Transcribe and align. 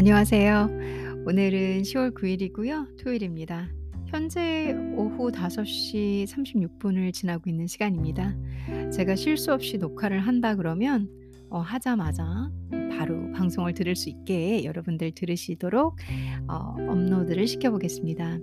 안녕하세요. 0.00 0.70
오늘은 1.26 1.82
10월 1.82 2.14
9일이고요. 2.14 2.96
토요일입니다. 2.96 3.68
현재 4.06 4.74
오후 4.96 5.30
5시 5.30 6.26
36분을 6.26 7.12
지나고 7.12 7.50
있는 7.50 7.66
시간입니다. 7.66 8.34
제가 8.94 9.14
실수 9.14 9.52
없이 9.52 9.76
녹화를 9.76 10.20
한다 10.20 10.56
그러면 10.56 11.10
어, 11.50 11.60
하자마자 11.60 12.50
바로 12.96 13.30
방송을 13.32 13.74
들을 13.74 13.94
수 13.94 14.08
있게 14.08 14.64
여러분들 14.64 15.10
들으시도록 15.10 15.96
어, 16.48 16.76
업로드를 16.78 17.46
시켜보겠습니다. 17.46 18.38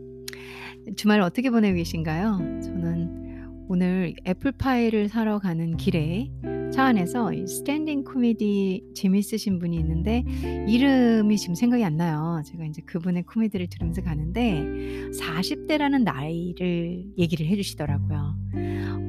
주말 0.96 1.22
어떻게 1.22 1.50
보내고 1.50 1.78
계신가요? 1.78 2.38
저는 2.62 3.66
오늘 3.68 4.14
애플파이를 4.28 5.10
사러 5.10 5.40
가는 5.40 5.76
길에 5.76 6.30
차 6.72 6.86
안에서 6.86 7.32
스탠딩 7.46 8.04
코미디 8.04 8.84
재밌으신 8.94 9.58
분이 9.60 9.78
있는데 9.78 10.24
이름이 10.68 11.38
지금 11.38 11.56
생각이 11.56 11.84
안 11.84 11.98
나요. 11.98 12.42
제가 12.46 12.66
이제 12.66 12.82
그분의 12.86 13.24
코미디를 13.24 13.68
들으면서 13.68 14.02
가는데 14.02 15.10
40대라는 15.12 16.04
나이를 16.04 17.04
얘기를 17.18 17.48
해 17.48 17.56
주시더라고요. 17.56 18.36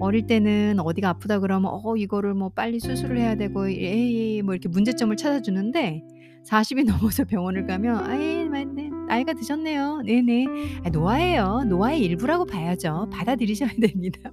어릴 0.00 0.26
때는 0.26 0.78
어디가 0.80 1.08
아프다 1.10 1.40
그러면 1.40 1.70
어 1.72 1.96
이거를 1.96 2.34
뭐 2.34 2.48
빨리 2.50 2.80
수술을 2.80 3.18
해야 3.18 3.34
되고 3.34 3.68
에이 3.68 4.40
뭐 4.42 4.54
이렇게 4.54 4.68
문제점을 4.68 5.14
찾아주는데 5.16 6.02
40이 6.48 6.86
넘어서 6.86 7.24
병원을 7.24 7.66
가면 7.66 7.96
아이 8.08 8.48
맞네 8.48 8.90
나이가 9.08 9.34
드셨네요. 9.34 10.02
네네. 10.06 10.46
아, 10.84 10.90
노화예요. 10.90 11.64
노화의 11.68 12.00
일부라고 12.00 12.46
봐야죠. 12.46 13.08
받아들이셔야 13.12 13.70
됩니다. 13.80 14.30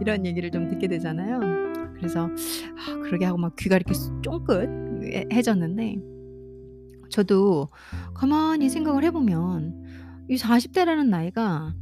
이런 0.00 0.26
얘기를 0.26 0.50
좀 0.50 0.68
듣게 0.68 0.86
되잖아요. 0.88 1.40
그래서 2.04 2.28
아, 2.76 2.98
그러게 3.02 3.24
하고 3.24 3.38
막 3.38 3.56
귀가 3.56 3.76
이렇게 3.76 3.94
쫑긋 4.22 4.68
해졌는데 5.32 5.96
저도 7.08 7.68
가만히 8.12 8.68
생각을 8.68 9.04
해보면 9.04 10.26
이 10.28 10.36
40대라는 10.36 11.08
나이가 11.08 11.74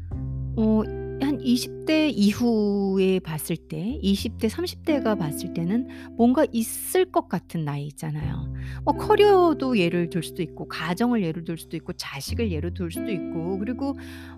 어, 0.56 0.82
한 1.22 1.38
20대 1.38 2.10
이후에 2.12 3.20
봤을 3.20 3.56
때, 3.56 3.98
20대, 4.02 4.48
30대가 4.50 5.16
봤을 5.16 5.54
때는 5.54 5.86
뭔가 6.16 6.44
있을 6.52 7.04
것 7.12 7.28
같은 7.28 7.64
나이 7.64 7.86
있잖아요. 7.86 8.52
뭐 8.84 8.94
커리어도 8.94 9.78
예를 9.78 10.10
들 10.10 10.22
수도 10.24 10.42
있고, 10.42 10.66
가정을 10.66 11.22
예를 11.22 11.44
들 11.44 11.56
수도 11.56 11.76
있고, 11.76 11.92
자식을 11.92 12.50
예를 12.50 12.74
들 12.74 12.90
수도 12.90 13.10
있고, 13.12 13.58
그리고 13.60 13.94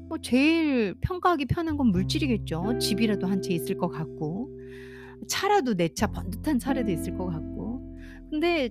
뭐 0.09 0.19
제일 0.19 0.95
평가하기 1.01 1.47
편한 1.47 1.79
건 1.79 1.87
물질이겠죠. 1.89 2.79
집이라도 2.79 3.27
한 3.27 3.41
채 3.41 3.55
있을 3.55 3.79
것 3.79 3.89
같고, 3.89 4.51
차라도 5.27 5.75
내 5.75 5.89
차 5.95 6.07
번듯한 6.09 6.59
차라도 6.59 6.91
있을 6.91 7.17
것 7.17 7.27
같고. 7.27 7.97
근데 8.31 8.71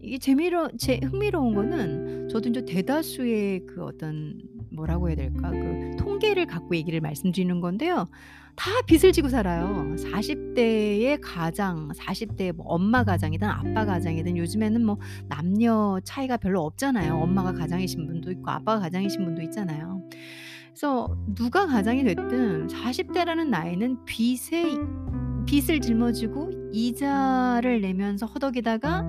이게 0.00 0.18
재미로 0.18 0.68
제 0.78 1.00
흥미로운 1.02 1.54
거는 1.54 2.28
저도 2.28 2.50
이제 2.50 2.64
대다수의 2.64 3.64
그 3.66 3.84
어떤 3.84 4.38
뭐라고 4.72 5.08
해야 5.08 5.16
될까? 5.16 5.50
그 5.50 5.96
통계를 5.98 6.46
갖고 6.46 6.74
얘기를 6.76 7.00
말씀드리는 7.00 7.60
건데요. 7.60 8.08
다 8.56 8.70
빚을 8.86 9.12
지고 9.12 9.28
살아요. 9.28 9.96
40 9.96 10.54
대의 10.54 11.20
가장, 11.20 11.90
40 11.94 12.36
대의 12.36 12.52
뭐 12.52 12.66
엄마 12.66 13.02
가장이든 13.02 13.48
아빠 13.48 13.84
가장이든 13.84 14.36
요즘에는 14.36 14.84
뭐 14.84 14.98
남녀 15.28 16.00
차이가 16.04 16.36
별로 16.36 16.62
없잖아요. 16.62 17.14
엄마가 17.16 17.52
가장이신 17.52 18.06
분도 18.06 18.30
있고 18.32 18.50
아빠가 18.50 18.80
가장이신 18.80 19.24
분도 19.24 19.42
있잖아요. 19.42 20.02
그래서 20.68 21.16
누가 21.34 21.66
가장이 21.66 22.04
됐든 22.04 22.68
40 22.68 23.12
대라는 23.12 23.50
나이는 23.50 24.04
빚에 24.04 24.76
빚을 25.46 25.80
짊어지고 25.80 26.50
이자를 26.72 27.80
내면서 27.80 28.26
허덕이다가 28.26 29.06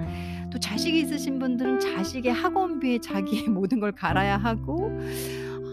또 0.51 0.59
자식이 0.59 0.99
있으신 0.99 1.39
분들은 1.39 1.79
자식의 1.79 2.31
학원비에 2.33 2.99
자기의 2.99 3.45
모든 3.49 3.79
걸 3.79 3.91
갈아야 3.93 4.37
하고 4.37 4.91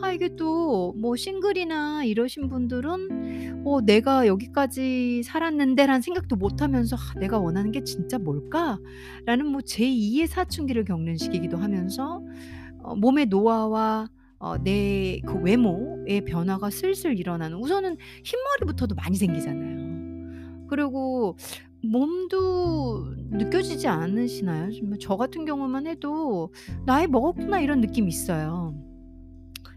아 0.03 0.13
이게 0.13 0.35
또 0.37 0.73
뭐 0.97 1.17
싱글이나 1.17 2.05
이러신 2.05 2.48
분들은 2.48 3.63
어 3.64 3.81
'내가 3.83 4.27
여기까지 4.27 5.23
살았는데.'라는 5.25 6.01
생각도 6.03 6.36
못 6.36 6.61
하면서 6.63 6.97
'아 6.97 7.19
내가 7.20 7.39
원하는 7.39 7.70
게 7.73 7.83
진짜 7.85 8.19
뭘까?'라는 8.19 9.47
뭐 9.47 9.61
제2의 9.61 10.27
사춘기를 10.27 10.85
겪는 10.85 11.17
시기이기도 11.19 11.57
하면서 11.59 12.23
어 12.83 12.95
몸의 12.97 13.27
노화와 13.27 14.09
어 14.41 14.57
내 14.59 15.20
그 15.27 15.39
외모의 15.39 16.23
변화가 16.27 16.70
슬슬 16.70 17.19
일어나는 17.19 17.59
우선은 17.59 17.97
흰머리부터도 18.25 18.95
많이 18.97 19.17
생기잖아요. 19.17 19.82
그리고 20.73 21.37
몸도 21.83 23.15
느껴지지 23.31 23.89
않으시나요? 23.89 24.71
뭐저 24.85 25.19
같은 25.19 25.45
경우만 25.45 25.87
해도 25.87 26.51
'나이 26.87 27.07
먹었구나.' 27.07 27.61
이런 27.61 27.83
느낌이 27.83 28.09
있어요. 28.09 28.75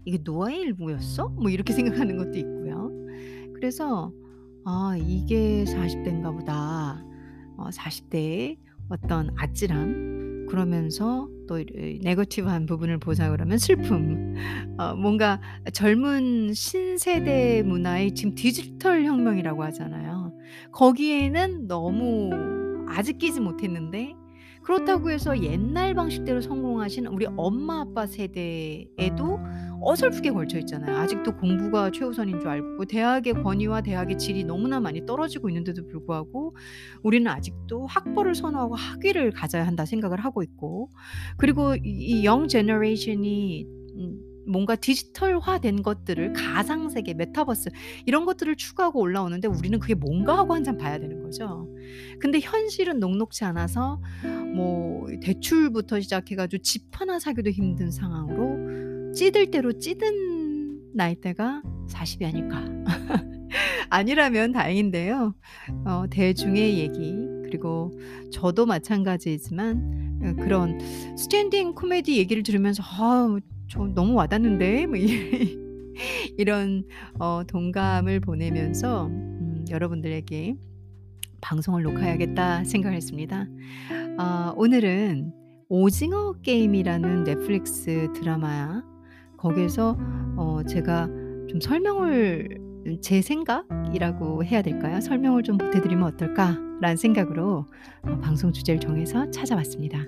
'이게 0.06 0.18
노화의 0.24 0.58
일부였어?' 0.60 1.28
뭐 1.30 1.50
이렇게 1.50 1.74
생각하는 1.74 2.16
것도 2.16 2.38
있고요. 2.38 2.90
그래서 3.54 4.10
'아 4.64 4.96
이게 4.98 5.66
40 5.66 6.02
대인가 6.02 6.32
보다.' 6.32 7.04
어 7.58 7.70
40 7.72 8.08
대의 8.10 8.58
어떤 8.88 9.28
아찔함 9.36 10.46
그러면서 10.48 11.28
또이 11.48 12.00
네거티브한 12.02 12.66
부분을 12.66 12.98
보자 12.98 13.30
그러면 13.30 13.58
슬픔. 13.58 14.34
어 14.80 14.94
뭔가 14.96 15.40
젊은 15.74 16.54
신세대 16.54 17.62
문화의 17.64 18.14
지금 18.14 18.34
디지털 18.34 19.04
혁명이라고 19.04 19.62
하잖아요. 19.64 20.25
거기에는 20.72 21.66
너무 21.68 22.30
아직 22.88 23.18
끼지 23.18 23.40
못했는데 23.40 24.14
그렇다고 24.62 25.10
해서 25.10 25.40
옛날 25.42 25.94
방식대로 25.94 26.40
성공하신 26.40 27.06
우리 27.06 27.26
엄마 27.36 27.82
아빠 27.82 28.06
세대에도 28.06 29.38
어설프게 29.80 30.32
걸쳐 30.32 30.58
있잖아요. 30.58 30.96
아직도 30.96 31.36
공부가 31.36 31.90
최우선인 31.92 32.40
줄 32.40 32.48
알고 32.48 32.86
대학의 32.86 33.34
권위와 33.44 33.82
대학의 33.82 34.18
질이 34.18 34.42
너무나 34.42 34.80
많이 34.80 35.06
떨어지고 35.06 35.50
있는데도 35.50 35.86
불구하고 35.86 36.56
우리는 37.04 37.30
아직도 37.30 37.86
학벌을 37.86 38.34
선호하고 38.34 38.74
학위를 38.74 39.30
가져야 39.30 39.64
한다 39.66 39.84
생각을 39.84 40.18
하고 40.24 40.42
있고 40.42 40.90
그리고 41.36 41.76
이 41.84 42.24
young 42.24 42.48
generation이 42.48 43.66
음 43.98 44.20
뭔가 44.46 44.76
디지털화된 44.76 45.82
것들을 45.82 46.32
가상 46.32 46.88
세계, 46.88 47.14
메타버스 47.14 47.70
이런 48.06 48.24
것들을 48.24 48.56
추구하고 48.56 49.00
올라오는데 49.00 49.48
우리는 49.48 49.78
그게 49.78 49.94
뭔가 49.94 50.38
하고 50.38 50.54
한참 50.54 50.76
봐야 50.76 50.98
되는 50.98 51.22
거죠. 51.22 51.68
근데 52.20 52.40
현실은 52.40 52.98
녹록치 53.00 53.44
않아서 53.44 54.00
뭐 54.54 55.06
대출부터 55.22 56.00
시작해 56.00 56.36
가지고 56.36 56.62
집 56.62 56.84
하나 56.92 57.18
사기도 57.18 57.50
힘든 57.50 57.90
상황으로 57.90 59.12
찌들 59.12 59.50
대로 59.50 59.78
찌든 59.78 60.80
나이대가 60.94 61.62
40이 61.88 62.24
아닐까. 62.24 62.64
아니라면 63.90 64.52
다행인데요. 64.52 65.34
어 65.84 66.04
대중의 66.10 66.78
얘기 66.78 67.14
그리고 67.44 67.98
저도 68.32 68.66
마찬가지이지만 68.66 70.20
어 70.22 70.42
그런 70.42 70.78
스탠딩 71.16 71.74
코미디 71.74 72.16
얘기를 72.18 72.42
들으면서 72.42 72.82
'아 72.82 73.38
저 73.68 73.86
너무 73.94 74.14
와닿는데?' 74.14 74.86
뭐 74.86 74.96
이런 76.36 76.84
어 77.18 77.42
동감을 77.46 78.20
보내면서 78.20 79.06
음 79.06 79.64
여러분들에게 79.70 80.56
'방송을 81.40 81.82
녹화해야겠다.' 81.82 82.64
생각을 82.64 82.96
했습니다. 82.96 83.46
아 84.18 84.52
오늘은 84.56 85.32
오징어 85.68 86.32
게임이라는 86.42 87.24
넷플릭스 87.24 88.08
드라마 88.14 88.82
거기에서 89.36 89.96
어 90.36 90.62
제가 90.66 91.08
좀 91.48 91.60
설명을 91.60 92.60
제 93.00 93.20
생각이라고 93.20 94.44
해야 94.44 94.62
될까요? 94.62 95.00
'설명을 95.00 95.42
좀 95.42 95.58
보태 95.58 95.80
드리면 95.80 96.04
어떨까?'라는 96.04 96.96
생각으로 96.96 97.66
어 98.02 98.18
방송 98.20 98.52
주제를 98.52 98.80
정해서 98.80 99.30
찾아왔습니다. 99.30 99.98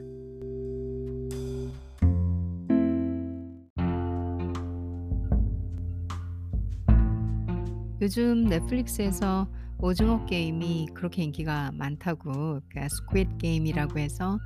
요즘 8.08 8.44
넷플릭스에서 8.44 9.46
오징어 9.78 10.24
게임이 10.24 10.86
그렇게 10.94 11.24
인기가 11.24 11.70
많다고 11.74 12.32
그러니까 12.32 12.88
스퀴드 12.88 13.36
게임이라고 13.36 13.98
해서 13.98 14.38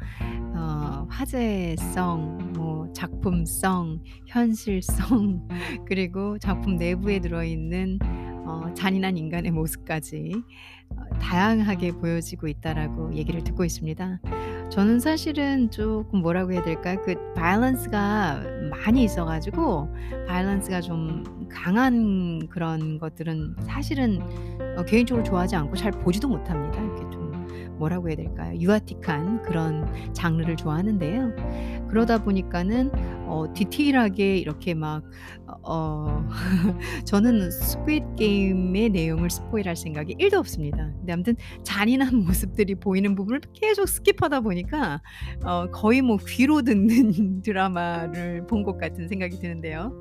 어 0.57 1.07
화제성, 1.09 2.55
뭐 2.55 2.93
작품성, 2.93 4.01
현실성 4.27 5.49
그리고 5.87 6.41
작품 6.41 6.75
내부에 6.75 7.21
들어있는 7.21 8.01
어 8.47 8.75
잔인한 8.75 9.17
인간의 9.17 9.53
모습까지 9.53 10.33
어 10.97 11.19
다양하게 11.21 11.93
보여지고 11.93 12.49
있다라고 12.49 13.15
얘기를 13.15 13.45
듣고 13.45 13.65
있습니다. 13.65 14.19
저는 14.73 15.01
사실은 15.01 15.71
쪼끔 15.71 16.21
뭐라고 16.23 16.53
해야 16.53 16.63
될까요? 16.63 16.97
그 17.05 17.15
바이올런스가 17.35 18.43
많이 18.71 19.05
있어 19.05 19.27
가지고 19.27 19.95
바이올런스가 20.27 20.81
좀 20.81 21.47
강한 21.51 22.49
그런 22.49 22.99
것들은 22.99 23.57
사실은 23.65 24.23
어 24.79 24.83
개인적으로 24.83 25.23
좋아하지 25.25 25.57
않고 25.57 25.77
잘 25.77 25.93
보지도 25.93 26.27
못합니다. 26.27 26.83
이렇게 26.83 27.01
좀 27.11 27.12
뭐라고 27.83 28.09
해야 28.09 28.17
될까요? 28.17 28.57
유아틱한 28.61 29.43
그런 29.43 29.85
장르를 30.13 30.57
좋아하는데요. 30.57 31.89
그러다 31.89 32.23
보니까는 32.23 32.91
어 33.27 33.47
디테일하게 33.55 34.39
이렇게 34.39 34.75
막 34.75 35.03
어 35.65 36.27
저는 37.05 37.51
Squid 37.51 38.15
Game의 38.17 38.89
내용을 38.91 39.29
spoil할 39.29 39.77
생각이 39.77 40.15
1도 40.17 40.35
없습니다. 40.35 40.91
근데 40.99 41.13
아무튼 41.13 41.35
잔인한 41.63 42.17
모습들이 42.25 42.75
보이는 42.77 43.15
부분을 43.15 43.41
계속 43.53 43.85
skip하다 43.85 44.43
보니까 44.45 45.03
어 45.45 45.67
거의 45.71 46.01
뭐 46.03 46.17
귀로 46.27 46.63
듣는 46.63 47.43
드라마를 47.43 48.47
본 48.47 48.63
것 48.63 48.79
같은 48.79 49.09
생각이 49.09 49.39
드는데요. 49.41 49.93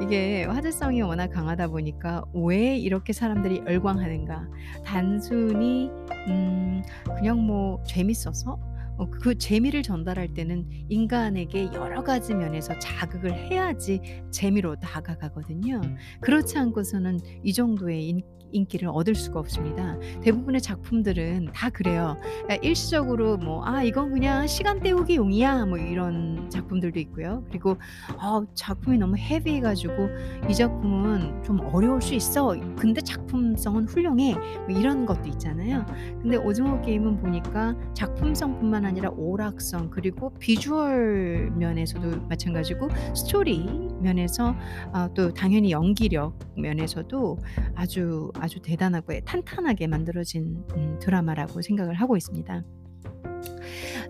이게 0.00 0.44
화제성이 0.44 1.02
워낙 1.02 1.28
강하다 1.28 1.68
보니까 1.68 2.24
'왜 2.34 2.76
이렇게 2.76 3.12
사람들이 3.12 3.62
열광하는가?' 3.66 4.48
단순히 4.84 5.90
음 6.28 6.82
그냥 7.16 7.38
뭐 7.46 7.82
재밌어서 7.84 8.58
어 8.98 9.06
그 9.10 9.38
재미를 9.38 9.82
전달할 9.82 10.34
때는 10.34 10.66
인간에게 10.90 11.70
여러 11.72 12.04
가지 12.04 12.34
면에서 12.34 12.78
자극을 12.78 13.32
해야지 13.32 14.00
재미로 14.30 14.76
다가가거든요. 14.76 15.80
그렇지 16.20 16.58
않고서는 16.58 17.18
이 17.42 17.52
정도의 17.54 18.08
인 18.10 18.20
인기를 18.52 18.88
얻을 18.88 19.14
수가 19.14 19.40
없습니다. 19.40 19.98
대부분의 20.22 20.60
작품들은 20.60 21.50
다 21.54 21.70
그래요. 21.70 22.16
아 22.48 22.54
일시적으로 22.56 23.36
뭐 23.38 23.64
'아 23.64 23.82
이건 23.82 24.12
그냥 24.12 24.46
시간 24.46 24.80
때우기 24.80 25.16
용이야.' 25.16 25.66
뭐 25.66 25.78
이런 25.78 26.48
작품들도 26.50 26.98
있고요. 27.00 27.44
그리고 27.48 27.76
어 28.22 28.42
작품이 28.54 28.98
너무 28.98 29.16
헤비해 29.16 29.60
가지고 29.60 30.08
'이 30.48 30.54
작품은 30.54 31.42
좀 31.44 31.60
어려울 31.72 32.00
수 32.02 32.14
있어. 32.14 32.54
근데 32.76 33.00
작품성은 33.00 33.86
훌륭해.' 33.88 34.34
뭐 34.34 34.78
이런 34.78 35.06
것도 35.06 35.28
있잖아요. 35.30 35.84
근데 36.22 36.36
오징어 36.36 36.80
게임은 36.82 37.18
보니까 37.18 37.74
작품성뿐만 37.94 38.84
아니라 38.84 39.10
오락성 39.10 39.90
그리고 39.90 40.32
비주얼 40.38 41.50
면에서도 41.56 42.22
마찬가지고 42.28 42.88
스토리 43.14 43.64
면에서 44.00 44.54
아 44.92 45.08
또 45.14 45.32
당연히 45.34 45.72
연기력 45.72 46.38
면에서도 46.56 47.38
아주, 47.74 48.30
아주 48.40 48.60
대단하고 48.60 49.14
예 49.14 49.20
탄탄하게 49.20 49.86
만들어진 49.86 50.64
음 50.74 50.98
드라마라고 51.00 51.62
생각을 51.62 51.94
하고 51.94 52.16
있습니다. 52.16 52.64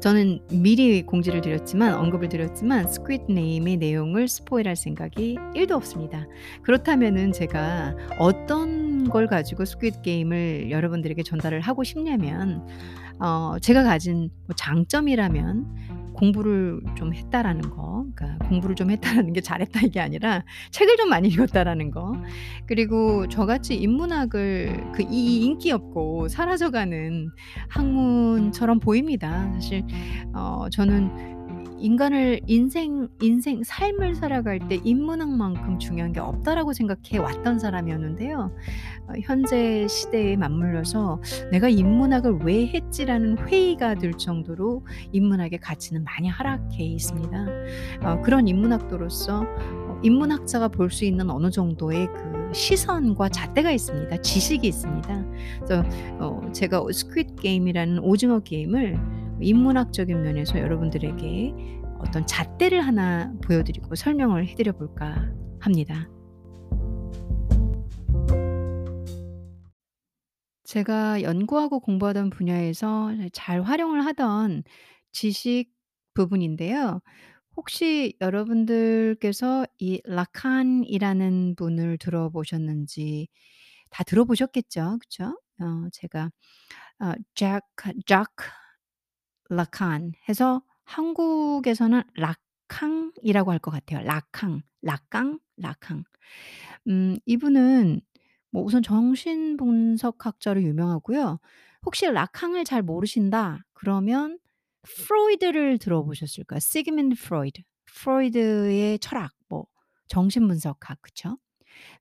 저는 0.00 0.40
미리 0.50 1.02
공지를 1.02 1.40
드렸지만 1.40 1.94
언급을 1.94 2.28
드렸지만 2.28 2.88
Squid 2.88 3.30
Game의 3.30 3.76
내용을 3.76 4.28
spoil할 4.28 4.74
생각이 4.76 5.36
1도 5.54 5.72
없습니다. 5.72 6.26
그렇다면은 6.62 7.32
제가 7.32 7.96
어떤 8.18 9.08
걸 9.08 9.26
가지고 9.26 9.64
스퀴드 9.64 10.02
게임을 10.02 10.70
여러분들에게 10.70 11.22
전달을 11.22 11.60
하고 11.60 11.84
싶냐면 11.84 12.66
어 13.18 13.56
제가 13.60 13.82
가진 13.82 14.30
뭐 14.46 14.56
장점이라면 14.56 15.99
공부를 16.20 16.80
좀 16.96 17.14
했다라는 17.14 17.62
거 17.70 18.04
그러니까 18.14 18.46
공부를 18.48 18.76
좀 18.76 18.90
했다라는 18.90 19.32
게 19.32 19.40
잘했다 19.40 19.80
이게 19.80 20.00
아니라 20.00 20.44
책을 20.70 20.96
좀 20.98 21.08
많이 21.08 21.28
읽었다라는 21.28 21.90
거. 21.90 22.12
그리고 22.66 23.26
저같이 23.28 23.74
인문학을 23.76 24.92
그 24.92 25.02
이 25.10 25.44
인기 25.44 25.72
없고 25.72 26.28
사라져가는 26.28 27.30
학문처럼 27.68 28.78
보입니다. 28.80 29.50
사실 29.54 29.82
어 30.34 30.66
저는 30.70 31.39
인간을 31.80 32.40
인생 32.46 33.08
인생 33.22 33.62
삶을 33.64 34.14
살아갈 34.14 34.58
때 34.68 34.78
'인문학만큼 34.84 35.78
중요한 35.78 36.12
게 36.12 36.20
없다.'라고 36.20 36.72
생각해 36.72 37.18
왔던 37.18 37.58
사람이었는데요. 37.58 38.52
어 39.08 39.12
현재 39.22 39.86
시대에 39.88 40.36
맞물려서 40.36 41.20
'내가 41.50 41.68
인문학을 41.68 42.40
왜 42.44 42.66
했지?'라는 42.68 43.38
회의가 43.48 43.94
들 43.96 44.12
정도로 44.14 44.86
인문학의 45.12 45.58
가치는 45.60 46.04
많이 46.04 46.28
하락해 46.28 46.84
있습니다. 46.84 47.46
어 48.04 48.20
그런 48.22 48.46
인문학도로서 48.48 49.42
어 49.42 50.00
인문학자가 50.02 50.68
볼 50.68 50.90
수 50.90 51.04
있는 51.04 51.30
어느 51.30 51.50
정도의 51.50 52.06
그 52.08 52.52
시선과 52.52 53.28
잣대가 53.28 53.70
있습니다. 53.70 54.16
지식이 54.22 54.66
있습니다. 54.66 55.24
그래서 55.56 55.84
어 56.18 56.40
제가 56.52 56.82
Squid 56.92 57.36
Game이라는 57.36 58.00
오징어 58.00 58.40
게임을 58.40 58.98
인문학적인 59.42 60.22
면에서 60.22 60.58
여러분들에게 60.58 61.54
어떤 61.98 62.26
잣대를 62.26 62.80
하나 62.80 63.32
보여드리고 63.44 63.94
설명을 63.94 64.46
해 64.46 64.54
드려 64.54 64.72
볼까 64.72 65.30
합니다. 65.60 66.08
제가 70.64 71.22
연구하고 71.22 71.80
공부하던 71.80 72.30
분야에서 72.30 73.10
잘 73.32 73.62
활용을 73.62 74.06
하던 74.06 74.62
지식 75.12 75.72
부분인데요. 76.14 77.00
혹시 77.56 78.16
여러분들께서 78.20 79.66
이 79.78 80.00
라칸이라는 80.04 81.56
분을 81.56 81.98
들어보셨는지 81.98 83.28
다 83.90 84.04
들어보셨겠죠? 84.04 84.98
그쵸? 85.00 85.24
어 85.60 85.88
제가 85.92 86.30
어잭 87.00 87.62
자크 88.06 88.44
라칸 89.50 90.12
해서 90.28 90.62
한국에서는 90.84 92.02
락캉이라고 92.14 93.52
할 93.52 93.58
것 93.60 93.70
같아요. 93.70 94.00
락캉, 94.04 94.62
락강, 94.82 95.38
락캉. 95.58 96.04
음 96.88 97.18
이분은 97.26 98.00
뭐 98.52 98.62
우선 98.64 98.82
정신분석학자로 98.82 100.62
유명하고요. 100.62 101.38
혹시 101.86 102.06
락캉을 102.06 102.64
잘 102.64 102.82
모르신다 102.82 103.64
그러면 103.74 104.38
프로이드를 104.82 105.78
들어보셨을까요? 105.78 106.60
시그문드 106.60 107.16
프로이드. 107.16 107.62
프로이드의 107.86 108.98
철학 109.00 109.32
뭐 109.48 109.66
정신분석학 110.08 111.00
그쵸? 111.02 111.38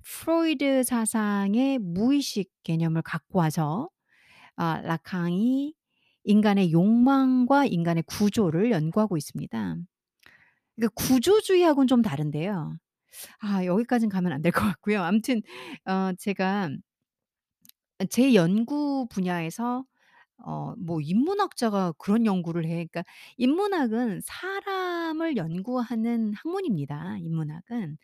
프로이드 0.03 0.83
사상의 0.83 1.79
무의식 1.79 2.51
개념을 2.63 3.01
갖고 3.01 3.39
와서 3.39 3.89
아 4.57 4.81
라캉이 4.81 5.75
인간의 6.29 6.71
욕망과 6.73 7.67
인간의 7.67 8.03
구조를 8.07 8.71
연구하고 8.71 9.17
있습니다. 9.17 9.77
그러니까 10.75 10.93
구조주의하고는 10.95 11.87
좀 11.87 12.01
다른데요. 12.01 12.77
아 13.41 13.65
여기까지는 13.65 14.09
가면 14.11 14.31
안 14.33 14.41
될 14.43 14.51
것 14.53 14.61
같고요. 14.65 15.03
아무튼 15.03 15.41
어 15.85 16.13
제가 16.19 16.69
제 18.09 18.33
연구 18.33 19.07
분야에서 19.09 19.85
어 20.45 20.75
뭐 20.79 21.01
인문학자가 21.01 21.93
그런 21.99 22.25
연구를 22.25 22.65
해 22.65 22.71
그러니까 22.87 23.03
인문학은 23.37 24.21
사람을 24.23 25.37
연구하는 25.37 26.33
학문입니다, 26.35 27.17
인문학은. 27.19 27.97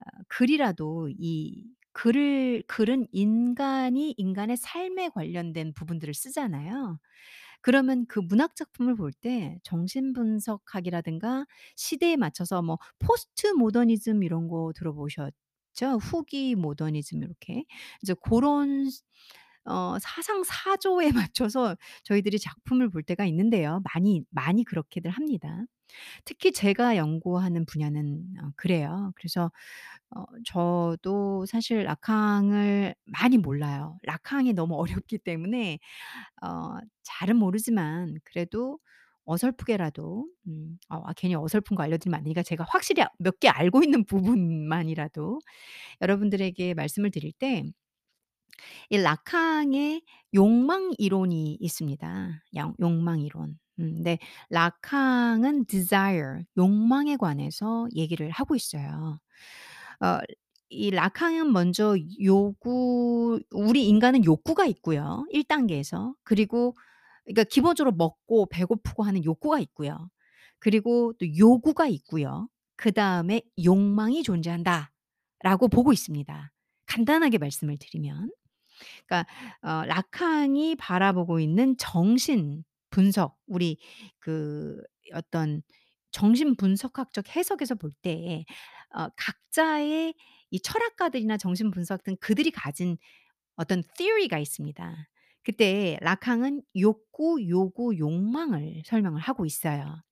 어 0.00 0.22
글이라도 0.28 1.10
이 1.18 1.66
글을 1.92 2.64
글은 2.68 3.08
인간이 3.12 4.14
인간의 4.18 4.56
삶에 4.58 5.10
관련된 5.10 5.74
부분들을 5.74 6.14
쓰잖아요. 6.14 6.98
그러면 7.64 8.06
그 8.08 8.20
문학 8.20 8.56
작품을 8.56 8.96
볼 8.96 9.12
때 9.12 9.58
정신 9.62 10.12
분석학이라든가 10.12 11.46
시대에 11.76 12.16
맞춰서 12.16 12.62
뭐 12.62 12.78
포스트 12.98 13.48
모더니즘 13.48 14.22
이런 14.22 14.48
거 14.48 14.72
들어보셨죠? 14.76 15.32
후기 16.00 16.54
모더니즘 16.56 17.22
이렇게. 17.22 17.64
이제 18.02 18.14
고런 18.14 18.88
어 19.66 19.98
사상 20.00 20.42
사조에 20.44 21.10
맞춰서 21.32 21.76
저희들이 22.04 22.38
작품을 22.38 22.90
볼 22.90 23.02
때가 23.02 23.24
있는데요. 23.26 23.82
많이 23.94 24.22
많이 24.30 24.64
그렇게들 24.64 25.10
합니다. 25.10 25.62
특히 26.24 26.52
제가 26.52 26.96
연구하는 26.96 27.66
분야는 27.66 28.24
어 28.42 28.50
그래요. 28.56 29.12
그래서 29.16 29.52
어 30.16 30.24
저도 30.46 31.46
사실 31.46 31.84
락항을 31.84 32.94
많이 33.06 33.38
몰라요. 33.38 33.98
락항이 34.04 34.52
너무 34.54 34.76
어렵기 35.04 35.18
때문에 35.18 35.78
어 36.42 36.78
잘은 37.04 37.36
모르지만 37.38 38.16
그래도 38.24 38.78
어설프게라도 39.26 40.28
음어아 40.48 41.12
괜히 41.16 41.34
어설픈 41.36 41.76
거 41.76 41.82
알려드리면 41.84 42.18
안 42.18 42.24
되니까 42.24 42.42
제가 42.42 42.64
확실히 42.68 43.02
아몇개 43.20 43.48
알고 43.48 43.82
있는 43.84 44.04
부분만이라도 44.06 45.40
여러분들에게 46.02 46.74
말씀을 46.74 47.10
드릴 47.12 47.32
때 47.32 47.64
이 48.90 48.98
라캉의 48.98 50.02
욕망 50.34 50.92
이론이 50.98 51.58
있습니다. 51.60 52.42
양 52.56 52.74
욕망 52.80 53.20
이론. 53.20 53.58
음 53.80 54.02
네. 54.02 54.18
라캉은 54.50 55.66
desire 55.66 56.44
욕망에 56.56 57.16
관해서 57.16 57.88
얘기를 57.94 58.30
하고 58.30 58.54
있어요. 58.56 59.18
어 60.00 60.20
이 60.70 60.90
라캉은 60.90 61.52
먼저 61.52 61.96
요구 62.24 63.40
우리 63.52 63.86
인간은 63.88 64.24
욕구가 64.24 64.66
있고요, 64.66 65.24
1 65.30 65.44
단계에서. 65.44 66.14
그리고 66.24 66.74
그러니까 67.24 67.44
기본적으로 67.44 67.92
먹고 67.92 68.46
배고프고 68.46 69.04
하는 69.04 69.24
욕구가 69.24 69.60
있고요. 69.60 70.10
그리고 70.58 71.12
또 71.18 71.26
요구가 71.38 71.86
있고요. 71.88 72.48
그 72.76 72.92
다음에 72.92 73.42
욕망이 73.64 74.22
존재한다 74.24 74.92
라고 75.42 75.68
보고 75.68 75.92
있습니다. 75.92 76.52
간단하게 76.86 77.38
말씀을 77.38 77.76
드리면. 77.78 78.30
그러니까 79.06 79.26
어 79.62 79.84
라캉이 79.86 80.76
바라보고 80.76 81.40
있는 81.40 81.76
정신 81.78 82.64
분석 82.90 83.38
우리 83.46 83.78
그 84.18 84.80
어떤 85.12 85.62
정신 86.12 86.56
분석학적 86.56 87.34
해석에서 87.36 87.74
볼 87.76 87.92
때 88.02 88.44
어 88.96 89.08
각자의 89.16 90.14
이 90.50 90.60
철학가들이나 90.60 91.36
정신 91.36 91.70
분석 91.72 92.04
등 92.04 92.16
그들이 92.20 92.50
가진 92.52 92.96
어떤 93.56 93.82
theory가 93.98 94.38
있습니다. 94.38 95.08
그때 95.44 95.98
라캉은 96.02 96.62
욕구, 96.78 97.38
요구, 97.48 97.98
욕망을 97.98 98.82
설명을 98.86 99.20
하고 99.20 99.46
있어요. 99.46 100.02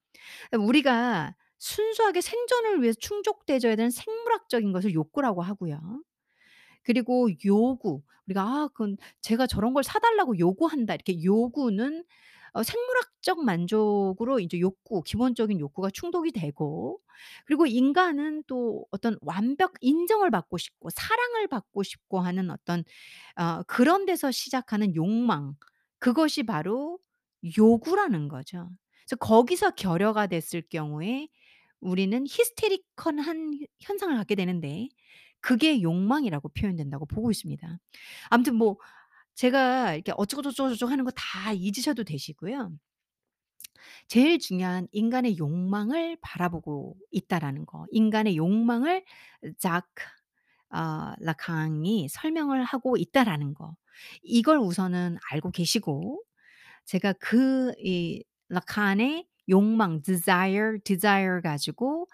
우리가 0.59 1.37
순수하게 1.59 2.21
생존을 2.21 2.83
위해서 2.83 2.99
충족돼 3.00 3.59
줘야 3.59 3.76
되는 3.76 3.91
생물학적인 3.91 4.73
것을 4.73 4.95
욕구라고 4.95 5.43
하고요. 5.43 6.02
그리고 6.82 7.28
요구 7.44 8.02
우리가 8.26 8.42
'아 8.42 8.68
그건 8.68 8.96
제가 9.20 9.46
저런 9.46 9.74
걸 9.74 9.82
사 9.84 9.98
달라고 10.00 10.38
요구한다.' 10.38 10.94
이렇게 10.94 11.22
요구는 11.24 12.04
어 12.54 12.62
생물학적 12.62 13.42
만족으로 13.44 14.38
이제 14.40 14.60
욕구 14.60 15.02
기본적인 15.02 15.58
욕구가 15.60 15.90
충족이 15.90 16.32
되고 16.32 17.00
그리고 17.46 17.66
인간은 17.66 18.44
또 18.46 18.84
어떤 18.90 19.16
완벽 19.22 19.72
인정을 19.80 20.30
받고 20.30 20.58
싶고 20.58 20.90
사랑을 20.90 21.48
받고 21.48 21.82
싶고 21.82 22.20
하는 22.20 22.50
어떤 22.50 22.84
어 23.36 23.62
그런 23.66 24.04
데서 24.06 24.30
시작하는 24.30 24.94
욕망 24.94 25.54
그것이 25.98 26.42
바로 26.44 26.98
요구라는 27.58 28.28
거죠. 28.28 28.70
그래서 29.06 29.16
거기서 29.16 29.72
결여가 29.72 30.26
됐을 30.28 30.62
경우에 30.70 31.28
우리는 31.80 32.24
히스테리컬한 32.28 33.60
현상을 33.80 34.16
갖게 34.16 34.34
되는데 34.36 34.88
그게 35.42 35.82
욕망이라고 35.82 36.50
표현된다고 36.50 37.06
보고 37.06 37.30
있습니다. 37.32 37.78
아무튼 38.30 38.56
뭐 38.56 38.78
제가 39.34 39.94
이렇게 39.94 40.12
어쩌고저쩌고 40.16 40.90
하는 40.92 41.04
거 41.04 41.12
다 41.16 41.52
잊으셔도 41.54 42.04
되시고요. 42.04 42.72
제일 44.08 44.38
중요한 44.38 44.87
인간의 44.92 45.38
욕망을 45.38 46.16
바라보고 46.20 46.96
있다라는 47.11 47.66
거. 47.66 47.87
인간의 47.90 48.37
욕망을 48.37 49.04
자크 49.58 49.87
아 50.70 51.14
라캉이 51.20 52.08
설명을 52.08 52.64
하고 52.64 52.96
있다라는 52.96 53.54
거. 53.54 53.76
이걸 54.22 54.58
우선은 54.58 55.18
알고 55.30 55.50
계시고 55.52 56.22
제가 56.87 57.14
그이 57.14 58.25
라칸의 58.49 59.26
욕망 59.49 60.02
desire, 60.02 60.78
desire 60.84 61.40
가지고 61.42 62.08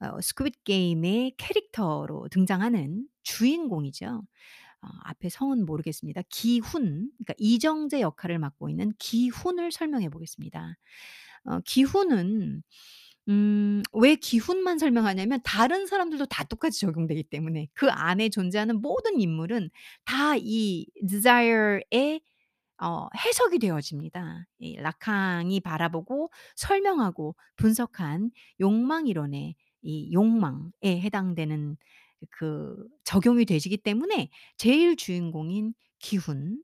어 0.00 0.20
Squid 0.20 0.58
Game의 0.64 1.34
캐릭터로 1.38 2.28
등장하는 2.30 3.06
주인공이죠. 3.22 4.06
어 4.82 4.88
앞에 5.04 5.28
성은 5.30 5.66
모르겠습니다. 5.66 6.22
기훈 6.30 7.10
그러니까 7.18 7.34
이정재 7.38 8.00
역할을 8.02 8.38
맡고 8.38 8.70
있는 8.70 8.92
기훈을 8.98 9.72
설명해 9.72 10.10
보겠습니다. 10.10 10.76
어 11.46 11.60
기훈은 11.66 12.62
음 13.28 13.82
왜 13.92 14.16
기훈만 14.16 14.78
설명하냐면 14.78 15.40
다른 15.44 15.86
사람들도 15.86 16.26
다 16.26 16.44
똑같이 16.44 16.80
적용되기 16.80 17.24
때문에 17.24 17.68
그 17.74 17.88
안에 17.90 18.28
존재하는 18.30 18.80
모든 18.82 19.20
인물은 19.20 19.70
다 20.04 20.36
이 20.38 20.86
desire의 21.08 22.20
어 22.82 23.08
해석이 23.16 23.58
되어집니다. 23.60 24.46
이 24.58 24.76
라캉이 24.76 25.60
바라보고 25.60 26.30
설명하고 26.56 27.36
분석한 27.56 28.30
욕망 28.60 29.06
이론의 29.06 29.54
이 29.84 30.12
욕망에 30.12 30.72
해당되는 30.84 31.76
그 32.30 32.76
적용이 33.04 33.44
되시기 33.46 33.76
때문에 33.78 34.30
제일 34.56 34.96
주인공인 34.96 35.74
기훈 35.98 36.62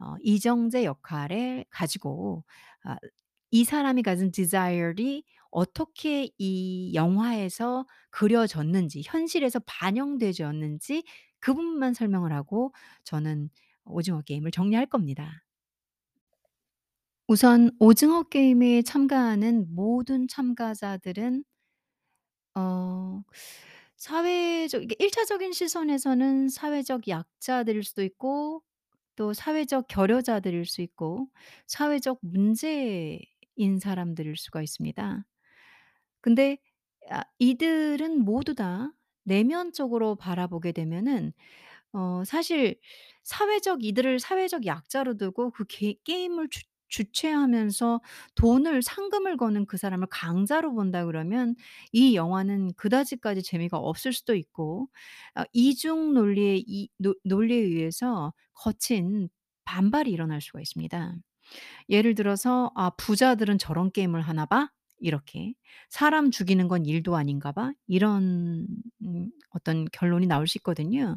어 0.00 0.14
이정재 0.22 0.84
역할을 0.84 1.64
가지고 1.70 2.44
아 2.84 2.96
이 3.52 3.64
사람이 3.64 4.02
가진 4.02 4.30
desire이 4.30 5.24
어떻게 5.50 6.30
이 6.38 6.92
영화에서 6.94 7.86
그려졌는지 8.10 9.02
현실에서 9.04 9.60
반영되졌는지 9.66 11.02
그 11.40 11.54
부분만 11.54 11.94
설명을 11.94 12.32
하고 12.32 12.72
저는 13.04 13.50
오징어 13.84 14.20
게임을 14.22 14.52
정리할 14.52 14.86
겁니다. 14.86 15.42
우선 17.28 17.70
오징어 17.78 18.24
게임에 18.24 18.82
참가하는 18.82 19.66
모든 19.74 20.26
참가자들은 20.28 21.44
어 22.54 23.22
사회적 23.96 24.82
이게 24.84 24.96
1 24.98 25.10
차적인 25.10 25.52
시선에서는 25.52 26.48
사회적 26.48 27.08
약자들일 27.08 27.82
수도 27.84 28.02
있고 28.04 28.62
또 29.16 29.32
사회적 29.34 29.88
결여자들일 29.88 30.66
수 30.66 30.82
있고 30.82 31.28
사회적 31.66 32.18
문제인 32.22 33.78
사람들일 33.80 34.36
수가 34.36 34.62
있습니다. 34.62 35.24
근데 36.20 36.58
아 37.10 37.24
이들은 37.38 38.20
모두 38.24 38.54
다 38.54 38.92
내면적으로 39.24 40.16
바라보게 40.16 40.72
되면은 40.72 41.32
어 41.92 42.22
사실 42.26 42.78
사회적 43.24 43.84
이들을 43.84 44.20
사회적 44.20 44.66
약자로 44.66 45.16
두고 45.18 45.50
그 45.52 45.64
게 45.66 45.96
게임을 46.04 46.48
주 46.50 46.62
주최하면서 46.90 48.00
돈을 48.36 48.82
상금을 48.82 49.36
거는 49.38 49.66
그 49.66 49.76
사람을 49.78 50.08
강자로 50.10 50.74
본다 50.74 51.06
그러면 51.06 51.56
이 51.92 52.14
영화는 52.16 52.74
그다지까지 52.76 53.42
재미가 53.42 53.78
없을 53.78 54.12
수도 54.12 54.34
있고 54.36 54.88
아 55.34 55.44
이중 55.52 56.14
논리에 56.14 56.62
이논 56.66 57.14
논리에 57.24 57.58
의해서 57.60 58.32
거친 58.54 59.28
반발이 59.64 60.10
일어날 60.10 60.40
수가 60.42 60.60
있습니다. 60.60 61.14
예를 61.90 62.14
들어서 62.14 62.72
'아 62.76 62.90
부자들은 62.90 63.58
저런 63.58 63.90
게임을 63.92 64.22
하나 64.22 64.46
봐?' 64.46 64.70
이렇게 65.00 65.54
'사람 65.90 66.30
죽이는 66.30 66.68
건 66.68 66.86
일도 66.86 67.16
아닌가 67.16 67.52
봐?' 67.52 67.72
이런 67.86 68.66
음 69.04 69.30
어떤 69.50 69.86
결론이 69.92 70.26
나올 70.26 70.46
수 70.48 70.58
있거든요. 70.58 71.16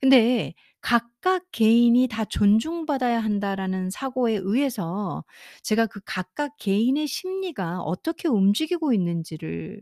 근데 0.00 0.54
'각각 0.82 1.44
개인이 1.52 2.08
다 2.08 2.24
존중받아야 2.26 3.20
한다.'라는 3.20 3.90
사고에 3.90 4.36
의해서 4.42 5.24
제가 5.62 5.86
그 5.86 6.00
각각 6.06 6.56
개인의 6.58 7.06
심리가 7.08 7.80
어떻게 7.82 8.28
움직이고 8.28 8.92
있는지를 8.94 9.80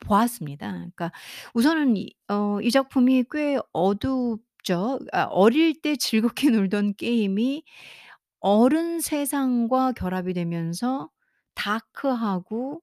보았습니다. 0.00 0.70
그러니까 0.72 1.12
우선은 1.54 1.96
이 1.96 2.10
어 2.28 2.60
이 2.62 2.70
작품이 2.70 3.24
꽤 3.30 3.58
어둡죠. 3.72 5.00
아 5.12 5.24
어릴 5.30 5.80
때 5.82 5.96
즐겁게 5.96 6.50
놀던 6.68 6.94
게임이 6.96 7.64
어른 8.40 9.00
세상과 9.00 9.92
결합이 9.92 10.34
되면서 10.34 11.10
다크하고 11.54 12.82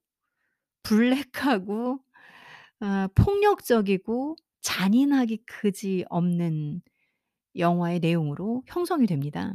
블랙하고 0.84 2.00
아 2.82 3.10
폭력적이고 3.16 4.38
잔인하기 4.62 5.44
그지 5.48 6.06
없는 6.10 6.82
영화의 7.58 8.00
내용으로 8.00 8.64
형성이 8.68 9.08
됩니다. 9.08 9.54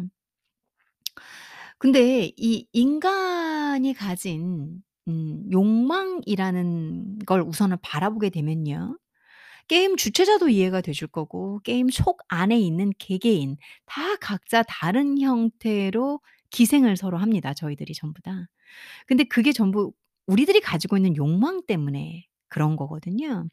근데 1.78 2.32
이 2.36 2.66
인간이 2.72 3.92
가진 3.94 4.82
음 5.08 5.44
욕망이라는 5.52 7.18
걸 7.26 7.42
우선은 7.42 7.76
바라보게 7.82 8.30
되면요. 8.30 8.98
게임 9.68 9.96
주최자도 9.96 10.48
이해가 10.50 10.80
되실 10.82 11.08
거고 11.08 11.60
게임 11.64 11.90
속 11.90 12.20
안에 12.28 12.58
있는 12.60 12.92
개개인 12.98 13.56
다 13.86 14.16
각자 14.20 14.62
다른 14.64 15.20
형태로 15.20 16.20
기생을 16.50 16.96
서로 16.96 17.18
합니다, 17.18 17.54
저희들이 17.54 17.94
전부 17.94 18.22
다. 18.22 18.48
근데 19.06 19.24
그게 19.24 19.52
전부 19.52 19.92
우리들이 20.26 20.60
가지고 20.60 20.96
있는 20.96 21.16
욕망 21.16 21.62
때문에 21.66 22.26
그런 22.48 22.76
거거든요. 22.76 23.48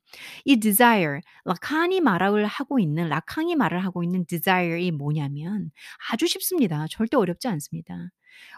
이 0.45 0.57
desire 0.59 1.21
라칸이 1.45 1.99
말을 2.01 2.45
하고 2.45 2.79
있는 2.79 3.09
라캉이 3.09 3.55
말을 3.55 3.83
하고 3.83 4.03
있는 4.03 4.25
desire이 4.25 4.91
뭐냐면 4.91 5.71
아주 6.11 6.27
쉽습니다. 6.27 6.85
절대 6.89 7.17
어렵지 7.17 7.47
않습니다. 7.47 8.11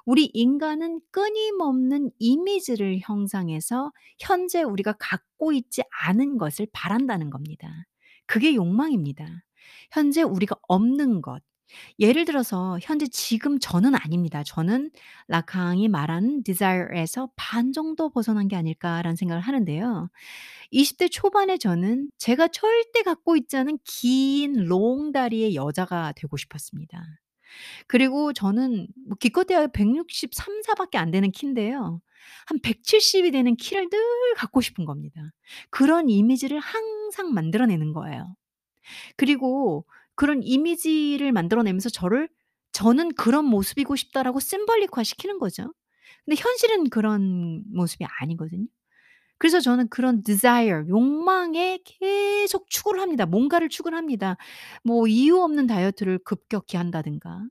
우리 0.06 0.30
인간은 0.34 1.02
끊임없는 1.12 2.12
이미지를 2.20 3.00
형상해서 3.02 3.92
현재 4.20 4.64
우리가 4.64 4.94
갖고 5.00 5.52
있지 5.54 5.82
않은 6.06 6.38
것을 6.38 6.68
바란다는 6.72 7.30
겁니다. 7.30 7.86
그게 8.26 8.56
욕망입니다. 8.56 9.44
현재 9.92 10.22
우리가 10.22 10.56
없는 10.68 11.22
것. 11.22 11.42
예를 12.00 12.26
들어서 12.26 12.78
현재 12.82 13.08
지금 13.08 13.60
저는 13.60 13.96
아닙니다. 13.96 14.44
저는 14.44 14.92
라캉이 15.28 15.88
말하는 15.90 16.44
desire에서 16.44 17.30
'반 17.36 17.74
정도 17.74 18.10
벗어난 18.10 18.48
게 18.48 18.56
아닐까.'라는 18.56 19.16
생각을 19.16 19.42
하는데요. 19.42 20.10
20대 20.72 21.10
초반의 21.10 21.60
저는 21.60 22.10
제가 22.18 22.48
절대 22.50 23.04
갖고 23.04 23.36
있지 23.38 23.58
않은 23.58 23.80
긴 23.86 24.54
롱다리의 24.66 25.56
여자가 25.56 26.14
되고 26.16 26.38
싶었습니다. 26.38 27.02
그리고 27.88 28.34
저는 28.34 28.88
뭐 29.08 29.18
기껏해야 29.20 29.68
163-4 29.68 30.76
밖에 30.76 30.98
안 30.98 31.12
되는 31.12 31.32
키인데요. 31.32 32.02
한 32.48 32.60
170이 32.60 33.32
되는 33.32 33.56
키를 33.56 33.90
늘 33.90 34.00
갖고 34.36 34.62
싶은 34.62 34.86
겁니다. 34.86 35.22
그런 35.70 36.10
이미지를 36.10 36.60
항상 36.60 37.34
만들어내는 37.34 37.94
거예요. 37.94 38.36
그리고 39.18 39.86
그런 40.16 40.42
이미지를 40.44 41.32
만들어 41.32 41.64
내면서 41.64 41.90
저를 41.90 42.30
'저는 42.74 43.14
그런 43.16 43.46
모습이고 43.46 43.96
싶다.'라고 43.96 44.40
심볼릭화 44.40 45.04
시키는 45.04 45.40
거죠. 45.40 45.74
근데 46.26 46.42
현실은 46.42 46.90
그런 46.90 47.64
모습이 47.74 48.06
아니거든요. 48.22 48.68
그래서 49.38 49.60
저는 49.60 49.90
그런 49.90 50.24
desire 50.24 50.88
욕망에 50.90 51.80
계속 51.86 52.70
추구를 52.70 53.02
합니다. 53.02 53.26
뭔가를 53.26 53.70
추구를 53.70 53.98
합니다. 53.98 54.38
뭐 54.84 55.08
이유 55.08 55.42
없는 55.42 55.68
다이어트를 55.68 56.20
급격히 56.26 56.78
한다든가. 56.78 57.44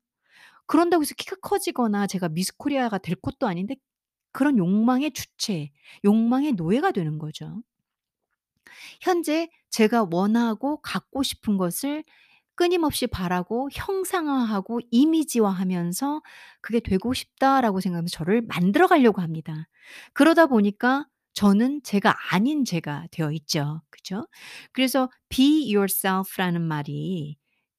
그런다고 0.67 1.03
해서 1.03 1.15
키가 1.17 1.37
커지거나 1.43 2.07
제가 2.09 2.29
미스 2.31 2.57
코리아가 2.57 2.99
될 2.99 3.17
것도 3.17 3.47
아닌데 3.49 3.77
그런 4.33 4.59
욕망의 4.59 5.13
주체, 5.13 5.71
욕망의 6.05 6.55
노예가 6.55 6.93
되는 6.93 7.19
거죠. 7.19 7.63
현재 9.01 9.49
제가 9.71 10.09
원하고 10.11 10.81
갖고 10.83 11.23
싶은 11.23 11.57
것을 11.57 12.05
끊임없이 12.57 13.07
바라고 13.07 13.69
형상화하고 13.73 14.81
이미지화하면서 14.91 16.23
'그게 16.61 16.81
되고 16.81 17.13
싶다.'라고 17.15 17.81
생각하면서 17.81 18.13
저를 18.17 18.43
만들어 18.43 18.87
가려고 18.87 19.23
합니다. 19.23 19.69
그러다 20.13 20.47
보니까 20.47 21.07
저는 21.35 21.83
제가 21.83 22.15
아닌 22.31 22.65
제가 22.65 23.07
되어 23.11 23.33
있죠. 23.33 23.83
그죠? 23.91 24.27
그래서 24.73 25.11
be 25.29 25.73
yourself라는 25.75 26.63
말이 26.63 27.37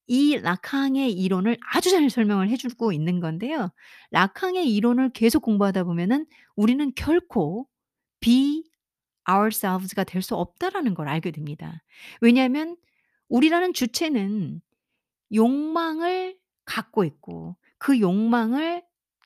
이 0.08 0.38
라캉의 0.38 1.14
이론을 1.14 1.58
아주 1.74 1.90
잘 1.90 2.10
설명을 2.10 2.50
해 2.50 2.58
주고 2.58 2.92
있는 2.92 3.20
건데요. 3.22 3.70
라캉의 4.12 4.72
이론을 4.76 5.10
계속 5.14 5.42
공부하다 5.42 5.84
보면은 5.86 6.26
우리는 6.56 6.92
결코 6.96 7.68
be 8.20 8.64
ourselves가 9.30 10.04
될 10.04 10.22
수 10.22 10.36
없다라는 10.36 10.94
걸 10.96 11.08
알게 11.10 11.32
됩니다. 11.32 11.84
왜냐하면 12.22 12.78
우리라는 13.30 13.74
주체는 13.74 14.62
욕망을 15.34 16.38
갖고 16.66 17.04
있고 17.04 17.58
그 17.78 18.00
욕망을 18.00 18.84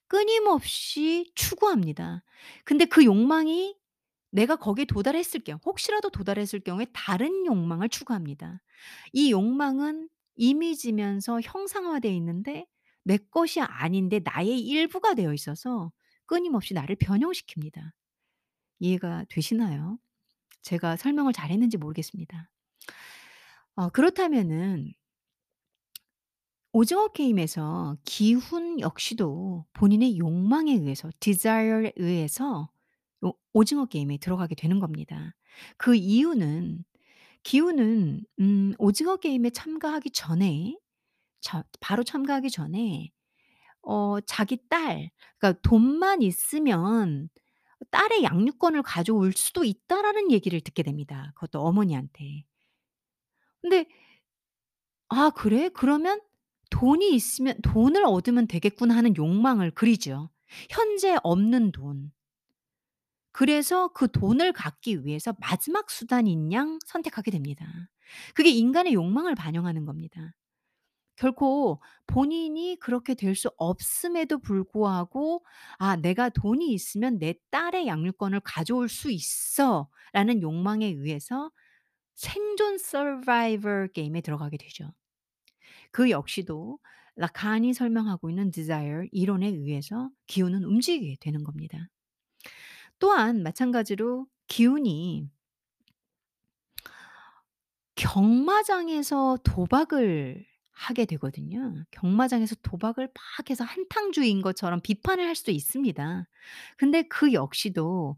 끊임없이 0.08 1.32
추구합니다. 1.36 2.24
근데 2.66 2.86
그 2.86 3.06
욕망이 3.06 3.76
내가 4.32 4.56
거기에 4.56 4.86
도달했을 4.86 5.42
경우 5.42 5.60
혹시라도 5.66 6.10
도달했을 6.10 6.60
경우에 6.62 6.88
다른 6.94 7.46
욕망을 7.46 7.90
추구합니다. 7.90 8.62
이 9.14 9.32
욕망은 9.32 10.10
이미지면서 10.36 11.42
형상화되어 11.42 12.12
있는데 12.14 12.66
내 13.04 13.18
것이 13.18 13.62
아닌데 13.62 14.20
나의 14.24 14.60
일부가 14.62 15.14
되어 15.16 15.34
있어서 15.34 15.92
끊임없이 16.26 16.74
나를 16.74 16.96
변형시킵니다. 16.98 17.92
이해가 18.80 19.26
되시나요? 19.30 20.00
제가 20.64 20.98
설명을 20.98 21.34
잘했는지 21.34 21.78
모르겠습니다. 21.78 22.50
어 23.76 23.90
그렇다면은 23.90 24.94
오징어 26.72 27.08
게임에서 27.10 27.98
기훈 28.06 28.80
역시도 28.80 29.66
본인의 29.74 30.18
욕망에 30.20 30.74
의해서 30.74 31.10
desire에 31.20 31.94
의해서 31.98 32.70
오 33.22 33.34
오징어 33.54 33.86
게임에 33.86 34.18
들어가게 34.18 34.56
되는 34.56 34.80
겁니다. 34.80 35.36
그 35.78 35.96
이유는 35.96 36.84
기훈은 37.44 38.22
음 38.42 38.74
오징어 38.80 39.18
게임에 39.18 39.52
참가하기 39.52 40.12
전에 40.12 40.78
저 41.42 41.64
바로 41.82 42.04
참가하기 42.04 42.50
전에 42.52 43.12
어 43.84 44.22
자기 44.22 44.58
딸 44.70 45.12
그러니까 45.40 45.62
돈만 45.64 46.22
있으면 46.24 47.30
딸의 47.92 48.24
양육권을 48.24 48.84
가져올 48.84 49.34
수도 49.34 49.64
있다라는 49.66 50.32
얘기를 50.32 50.62
듣게 50.62 50.84
됩니다, 50.84 51.32
그것도 51.36 51.62
어머니한테. 51.62 52.46
근데 53.62 53.86
'아 55.10 55.30
그래? 55.32 55.70
그러면 55.70 56.20
돈이 56.70 57.14
있으면 57.16 57.56
돈을 57.64 58.06
얻으면 58.06 58.48
되겠구나.' 58.48 58.96
하는 58.96 59.16
욕망을 59.18 59.72
그리죠. 59.72 60.30
현재 60.70 61.18
없는 61.24 61.72
돈. 61.72 62.12
그래서 63.32 63.90
그 63.90 64.12
돈을 64.12 64.54
갖기 64.54 65.06
위해서 65.06 65.36
마지막 65.40 65.90
수단인 65.90 66.52
양 66.52 66.80
선택하게 66.86 67.32
됩니다. 67.32 67.66
그게 68.34 68.50
인간의 68.50 68.94
욕망을 68.94 69.36
반영하는 69.36 69.86
겁니다. 69.86 70.34
결코 71.18 71.82
본인이 72.08 72.78
그렇게 72.80 73.14
될 73.16 73.36
수 73.36 73.52
없음에도 73.58 74.40
불구하고 74.40 75.46
'아 75.80 75.96
내가 75.98 76.30
돈이 76.30 76.74
있으면 76.74 77.20
내 77.20 77.36
딸의 77.52 77.88
양육권을 77.88 78.42
가져올 78.42 78.90
수 78.90 79.12
있어.'라는 79.12 80.42
욕망에 80.44 80.88
의해서 80.88 81.52
생존 82.16 82.78
서바이벌 82.80 83.90
게임에 83.94 84.22
들어가게 84.22 84.58
되죠. 84.58 84.94
그 85.92 86.10
역시도 86.10 86.80
라칸이 87.16 87.74
설명하고 87.74 88.30
있는 88.30 88.52
desire 88.52 89.10
이론에 89.12 89.48
의해서 89.48 90.10
기운은 90.28 90.64
움직이게 90.64 91.18
되는 91.20 91.44
겁니다. 91.44 91.90
또한 93.00 93.44
마찬가지로 93.44 94.28
기운이 94.48 95.30
경마장에서 97.96 99.38
도박을 99.44 100.46
하게 100.72 101.06
되거든요. 101.06 101.84
경마장에서 101.92 102.56
도박을 102.64 103.08
막 103.14 103.50
해서 103.50 103.66
한탕주의인 103.66 104.42
것처럼 104.42 104.80
비판을 104.80 105.26
할 105.26 105.36
수도 105.36 105.52
있습니다. 105.52 106.26
근데 106.78 107.04
그 107.04 107.34
역시도 107.34 108.18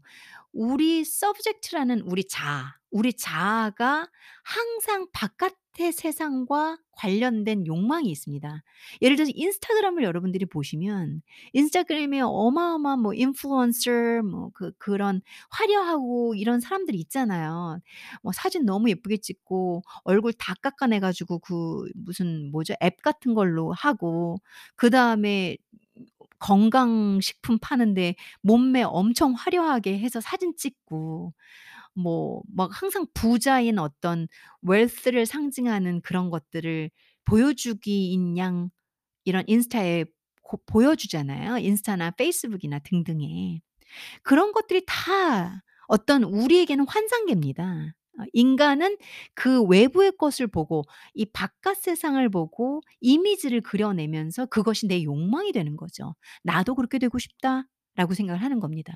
우리 0.52 1.00
subject라는 1.00 2.02
우리 2.02 2.24
자아, 2.28 2.74
우리 2.90 3.14
자아가 3.14 4.08
항상 4.44 5.06
바깥의 5.12 5.92
세상과 5.92 6.78
관련된 6.92 7.66
욕망이 7.66 8.10
있습니다. 8.10 8.62
예를 9.00 9.16
들어서 9.16 9.32
인스타그램을 9.34 10.02
여러분들이 10.04 10.44
보시면 10.44 11.22
인스타그램에 11.54 12.20
어마어마한 12.20 13.00
뭐 13.00 13.14
인플루언서 13.14 14.22
뭐 14.24 14.50
그 14.54 14.72
그런 14.78 15.22
화려하고 15.50 16.34
이런 16.34 16.60
사람들이 16.60 16.98
있잖아요. 17.00 17.80
뭐 18.22 18.32
사진 18.32 18.66
너무 18.66 18.90
예쁘게 18.90 19.16
찍고 19.18 19.82
얼굴 20.04 20.34
다 20.34 20.54
깎아내 20.60 21.00
가지고 21.00 21.38
그 21.38 21.88
무슨 21.94 22.50
뭐죠? 22.52 22.74
앱 22.82 23.00
같은 23.02 23.32
걸로 23.34 23.72
하고 23.72 24.36
그다음에 24.76 25.56
건강식품 26.42 27.58
파는데 27.60 28.16
몸매 28.42 28.82
엄청 28.84 29.34
화려하게 29.34 29.98
해서 29.98 30.20
사진 30.20 30.54
찍고 30.56 31.34
뭐 31.94 32.42
막 32.54 32.70
항상 32.72 33.06
부자인 33.14 33.78
어떤 33.78 34.28
웰스를 34.62 35.26
상징하는 35.26 36.00
그런 36.02 36.30
것들을 36.30 36.90
보여주기인 37.24 38.38
양 38.38 38.70
이런 39.24 39.44
인스타에 39.46 40.06
고 40.42 40.58
보여주잖아요, 40.66 41.58
인스타나 41.58 42.12
페이스북이나 42.12 42.80
등등에. 42.80 43.60
그런 44.22 44.52
것들이 44.52 44.84
다 44.86 45.62
어떤 45.88 46.24
우리에게는 46.24 46.86
환상계입니다. 46.88 47.94
어 48.20 48.24
인간은 48.32 48.96
그 49.34 49.62
외부의 49.64 50.12
것을 50.18 50.46
보고 50.46 50.84
이 51.14 51.24
바깥 51.26 51.76
세상을 51.78 52.28
보고 52.30 52.80
이미지를 53.00 53.60
그려내면서 53.62 54.46
그것이 54.46 54.86
내 54.88 55.02
욕망이 55.04 55.52
되는 55.52 55.76
거죠. 55.76 56.14
'나도 56.44 56.74
그렇게 56.74 56.98
되고 56.98 57.18
싶다.'라고 57.18 58.14
생각을 58.14 58.42
하는 58.42 58.60
겁니다. 58.60 58.94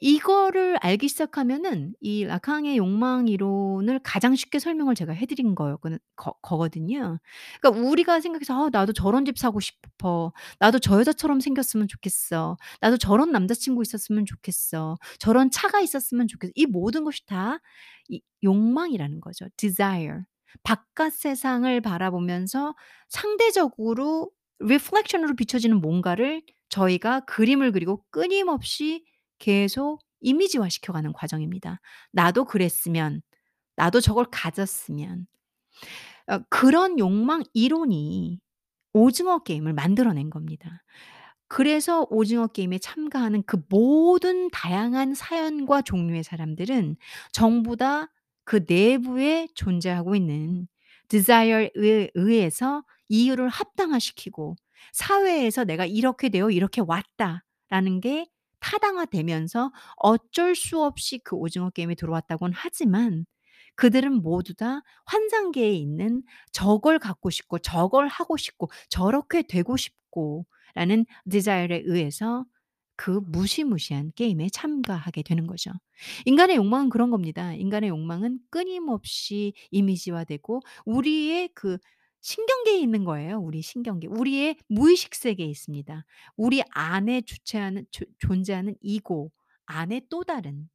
이거를 0.00 0.76
알기 0.80 1.08
시작하면은 1.08 1.94
이 2.00 2.24
라캉의 2.24 2.76
욕망 2.76 3.28
이론을 3.28 4.00
가장 4.02 4.34
쉽게 4.34 4.58
설명을 4.58 4.94
제가 4.94 5.12
해 5.12 5.24
드린 5.26 5.54
거였거는 5.54 5.98
거 6.16 6.32
거거든요. 6.42 7.18
그러니까 7.60 7.80
우리가 7.88 8.20
생각해서 8.20 8.66
'아 8.66 8.70
나도 8.72 8.92
저런 8.92 9.24
집 9.24 9.38
사고 9.38 9.60
싶어. 9.60 10.32
나도 10.58 10.78
저 10.80 10.98
여자처럼 11.00 11.40
생겼으면 11.40 11.88
좋겠어. 11.88 12.56
나도 12.80 12.98
저런 12.98 13.30
남자친구 13.32 13.82
있었으면 13.82 14.26
좋겠어. 14.26 14.96
저런 15.18 15.50
차가 15.50 15.80
있었으면 15.80 16.26
좋겠어.' 16.28 16.52
이 16.56 16.66
모든 16.66 17.04
것이 17.04 17.24
다 17.26 17.60
이 18.08 18.20
욕망이라는 18.42 19.20
거죠. 19.20 19.46
desire. 19.56 20.20
바깥 20.62 21.12
세상을 21.14 21.80
바라보면서 21.80 22.74
상대적으로 23.08 24.30
reflection으로 24.60 25.34
비춰지는 25.36 25.80
뭔가를 25.80 26.42
저희가 26.68 27.20
그림을 27.20 27.72
그리고 27.72 28.04
끊임없이 28.10 29.04
계속 29.38 30.00
이미지화 30.20 30.68
시켜가는 30.68 31.12
과정입니다. 31.12 31.80
'나도 32.12 32.44
그랬으면. 32.46 33.22
나도 33.76 34.00
저걸 34.00 34.26
가졌으면.' 34.32 35.26
어 36.28 36.38
그런 36.50 36.98
욕망 36.98 37.42
이론이 37.52 38.40
오징어 38.94 39.40
게임을 39.40 39.74
만들어 39.74 40.12
낸 40.12 40.30
겁니다. 40.30 40.82
그래서 41.48 42.06
오징어 42.10 42.46
게임에 42.48 42.78
참가하는 42.78 43.42
그 43.46 43.58
모든 43.70 44.50
다양한 44.50 45.14
사연과 45.14 45.82
종류의 45.82 46.24
사람들은 46.24 46.96
전부 47.32 47.76
다 47.76 48.10
그 48.46 48.64
내부에 48.68 49.48
존재하고 49.54 50.16
있는 50.16 50.68
desire에 51.08 52.10
의해서 52.14 52.84
이유를 53.08 53.48
합당화시키고 53.48 54.56
사회에서 54.92 55.64
'내가 55.64 55.86
이렇게 55.86 56.28
되어 56.30 56.50
이렇게 56.50 56.82
왔다.'라는 56.82 58.00
게 58.02 58.26
타당화되면서 58.64 59.72
어쩔 59.96 60.54
수 60.54 60.82
없이 60.82 61.18
그 61.22 61.36
오징어 61.36 61.68
게임에 61.70 61.94
들어왔다고는 61.94 62.54
하지만 62.56 63.26
그들은 63.76 64.22
모두 64.22 64.54
다 64.54 64.80
환상계에 65.06 65.72
있는 65.72 66.22
저걸 66.52 66.98
갖고 66.98 67.28
싶고 67.30 67.58
저걸 67.58 68.08
하고 68.08 68.36
싶고 68.36 68.70
저렇게 68.88 69.42
되고 69.42 69.76
싶고 69.76 70.46
라는 70.74 71.04
desire에 71.30 71.82
의해서 71.84 72.44
그 72.96 73.20
무시무시한 73.26 74.12
게임에 74.14 74.48
참가하게 74.50 75.22
되는 75.22 75.46
거죠. 75.46 75.70
인간의 76.26 76.56
욕망은 76.56 76.90
그런 76.90 77.10
겁니다. 77.10 77.52
인간의 77.52 77.90
욕망은 77.90 78.38
끊임없이 78.50 79.52
이미지화되고 79.72 80.60
우리의 80.86 81.50
그 81.54 81.78
신경계에 82.24 82.78
있는 82.78 83.04
거예요, 83.04 83.38
우리 83.38 83.60
신경계. 83.60 84.06
우리의 84.08 84.56
무의식 84.68 85.14
세계에 85.14 85.46
있습니다. 85.46 86.06
우리 86.38 86.62
안에 86.70 87.20
주체하는 87.20 87.84
존 87.90 88.06
존재하는 88.18 88.76
ego 88.80 89.30
안에 89.66 90.00
또 90.08 90.24
다른 90.24 90.70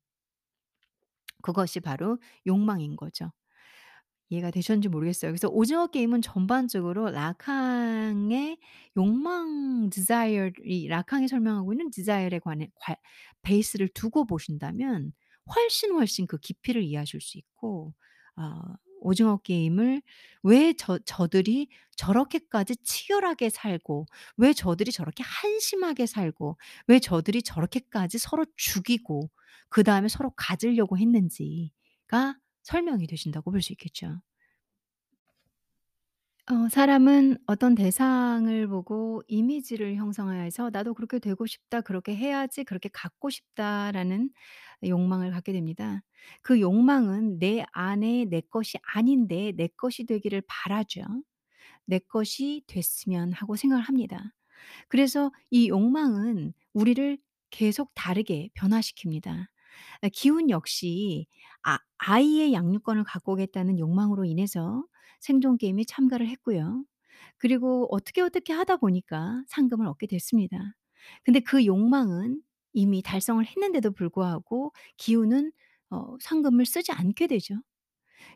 그것이 1.41 1.79
바로 1.79 2.19
욕망인 2.45 2.95
거죠. 2.95 3.31
이해가 4.29 4.51
되셨는지 4.51 4.89
모르겠어요. 4.89 5.31
그래서 5.31 5.47
오징어 5.47 5.87
게임은 5.87 6.21
전반적으로 6.21 7.09
라캉의 7.09 8.59
욕망 8.95 9.89
desire 9.89 10.51
이 10.63 10.87
라캉이 10.87 11.27
설명하고 11.27 11.73
있는 11.73 11.89
desire에 11.89 12.37
관해 12.37 12.69
관 12.79 12.95
베이스를 13.41 13.89
두고 13.95 14.27
보신다면 14.27 15.13
훨씬, 15.55 15.93
훨씬 15.93 16.27
그 16.27 16.37
깊이를 16.37 16.83
이해하실 16.83 17.21
수 17.21 17.39
있고 17.39 17.95
어 18.35 18.61
오징어 19.01 19.37
게임을 19.37 20.01
왜 20.43 20.73
저 20.73 20.97
저들이 20.99 21.69
저렇게까지 21.97 22.77
치열하게 22.83 23.49
살고 23.49 24.05
왜 24.37 24.53
저들이 24.53 24.91
저렇게 24.91 25.23
한심하게 25.23 26.05
살고 26.05 26.57
왜 26.87 26.99
저들이 26.99 27.43
저렇게까지 27.43 28.17
서로 28.19 28.45
죽이고 28.55 29.29
그 29.69 29.83
다음에 29.83 30.07
서로 30.07 30.31
가지려고 30.35 30.97
했는지가 30.97 32.37
설명이 32.63 33.07
되신다고 33.07 33.51
볼 33.51 33.61
수 33.61 33.73
있겠죠. 33.73 34.21
어 36.69 36.71
사람은 36.71 37.37
어떤 37.47 37.73
대상을 37.75 38.67
보고 38.67 39.23
이미지를 39.27 39.95
형성해서 39.95 40.69
'나도 40.71 40.93
그렇게 40.93 41.17
되고 41.19 41.45
싶다. 41.47 41.81
그렇게 41.81 42.15
해야지. 42.15 42.63
그렇게 42.63 42.89
갖고 42.93 43.29
싶다.'라는 43.31 44.29
욕망을 44.85 45.31
갖게 45.31 45.51
됩니다. 45.51 46.01
그 46.43 46.59
욕망은 46.61 47.39
내 47.39 47.65
안에 47.71 48.25
내 48.29 48.41
것이 48.41 48.77
아닌데 48.93 49.51
내 49.57 49.67
것이 49.77 50.05
되기를 50.05 50.43
바라죠. 50.47 51.01
'내 51.85 51.99
것이 51.99 52.63
됐으면.' 52.67 53.33
하고 53.33 53.55
생각을 53.57 53.83
합니다. 53.83 54.33
그래서 54.89 55.31
이 55.51 55.69
욕망은 55.69 56.53
우리를 56.73 57.17
계속 57.51 57.91
다르게 57.95 58.49
변화시킵니다. 58.55 59.47
아 60.03 60.09
기훈 60.13 60.49
역시 60.51 61.27
아 61.63 61.79
아이의 61.99 62.53
양육권을 62.53 63.03
갖고 63.05 63.33
오겠다는 63.33 63.79
욕망으로 63.79 64.25
인해서 64.25 64.83
생존 65.19 65.57
게임에 65.57 65.83
참가를 65.85 66.27
했고요. 66.29 66.83
그리고 67.37 67.87
어떻게, 67.91 68.21
어떻게 68.21 68.53
하다 68.53 68.77
보니까 68.77 69.43
상금을 69.47 69.87
얻게 69.87 70.07
됐습니다. 70.07 70.57
근데 71.23 71.39
그 71.39 71.65
욕망은 71.65 72.41
이미 72.73 73.01
달성을 73.01 73.43
했는데도 73.45 73.91
불구하고 73.91 74.73
기훈은 74.97 75.51
어 75.91 76.17
상금을 76.21 76.65
쓰지 76.65 76.91
않게 76.91 77.27
되죠. 77.27 77.55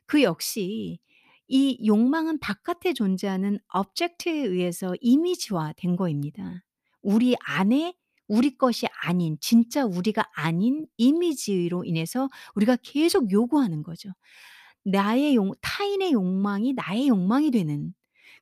그 0.05 0.23
역시 0.23 0.99
이 1.47 1.77
욕망은 1.85 2.39
바깥에 2.39 2.93
존재하는 2.93 3.59
object에 3.73 4.31
의해서 4.31 4.95
이미지화된 5.01 5.95
거입니다. 5.95 6.63
우리 7.01 7.35
안에 7.41 7.95
우리 8.27 8.57
것이 8.57 8.87
아닌 9.03 9.37
진짜 9.41 9.85
우리가 9.85 10.23
아닌 10.33 10.87
이미지로 10.97 11.83
인해서 11.85 12.29
우리가 12.55 12.77
계속 12.81 13.31
요구하는 13.31 13.83
거죠. 13.83 14.09
나의 14.85 15.35
욕 15.35 15.55
타인의 15.61 16.11
욕망이 16.13 16.73
나의 16.73 17.07
욕망이 17.07 17.51
되는. 17.51 17.93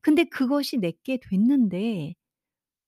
근데 0.02 0.24
그것이 0.26 0.78
내게 0.78 1.18
됐는데 1.22 2.16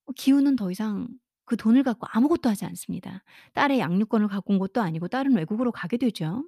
어 0.08 0.12
기훈은 0.14 0.56
더 0.58 0.72
이상 0.72 1.08
그 1.46 1.58
돈을 1.58 1.84
갖고 1.84 2.08
아무것도 2.12 2.50
하지 2.50 2.66
않습니다. 2.66 3.24
딸의 3.54 3.80
양육권을 3.80 4.28
갖고 4.30 4.54
온 4.54 4.60
것도 4.60 4.82
아니고 4.82 5.08
딸은 5.10 5.36
외국으로 5.36 5.72
가게 5.72 5.98
되죠. 5.98 6.48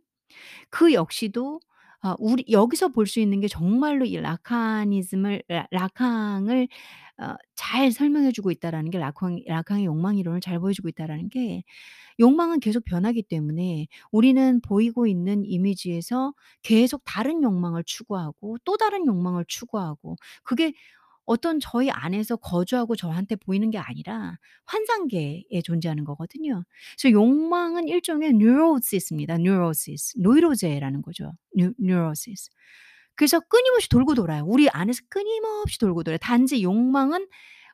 그 0.69 0.93
역시도 0.93 1.61
아 2.01 2.15
우리 2.19 2.45
여기서 2.49 2.89
볼 2.89 3.05
수 3.07 3.19
있는 3.19 3.39
게 3.41 3.47
정말로 3.47 4.05
이 4.05 4.15
라카니즘을 4.17 5.43
라 5.47 5.67
라캉을 5.71 6.67
어 7.19 7.35
잘 7.55 7.91
설명해 7.93 8.31
주고 8.33 8.51
있다라는 8.51 8.91
게 8.91 8.99
라쾅 8.99 9.39
라캉의 9.47 9.85
욕망 9.85 10.17
이론을 10.17 10.41
잘 10.41 10.59
보여주고 10.59 10.89
있다라는 10.89 11.29
게 11.29 11.63
욕망은 12.19 12.59
계속 12.61 12.85
변하기 12.85 13.23
때문에 13.23 13.87
우리는 14.11 14.61
보이고 14.61 15.07
있는 15.07 15.43
이미지에서 15.45 16.33
계속 16.63 17.01
다른 17.05 17.43
욕망을 17.43 17.83
추구하고 17.85 18.57
또 18.65 18.77
다른 18.77 19.05
욕망을 19.07 19.45
추구하고 19.47 20.15
그게 20.43 20.73
어떤 21.25 21.59
저희 21.59 21.89
안에서 21.89 22.35
거주하고 22.37 22.95
저한테 22.95 23.35
보이는 23.35 23.69
게 23.71 23.77
아니라 23.77 24.37
환상계에 24.65 25.61
존재하는 25.63 26.03
거거든요. 26.05 26.63
그래서 26.99 27.11
욕망은 27.13 27.87
일종의 27.87 28.29
neurosis입니다. 28.31 29.35
neurosis 29.35 30.13
노이로제라는 30.19 31.01
거죠. 31.01 31.33
neu 31.55 31.73
neurosis. 31.81 32.49
그래서 33.15 33.39
끊임없이 33.41 33.89
돌고 33.89 34.15
돌아요. 34.15 34.43
우리 34.45 34.69
안에서 34.69 35.01
끊임없이 35.09 35.79
돌고 35.79 36.03
돌아요. 36.03 36.17
단지 36.19 36.63
욕망은 36.63 37.27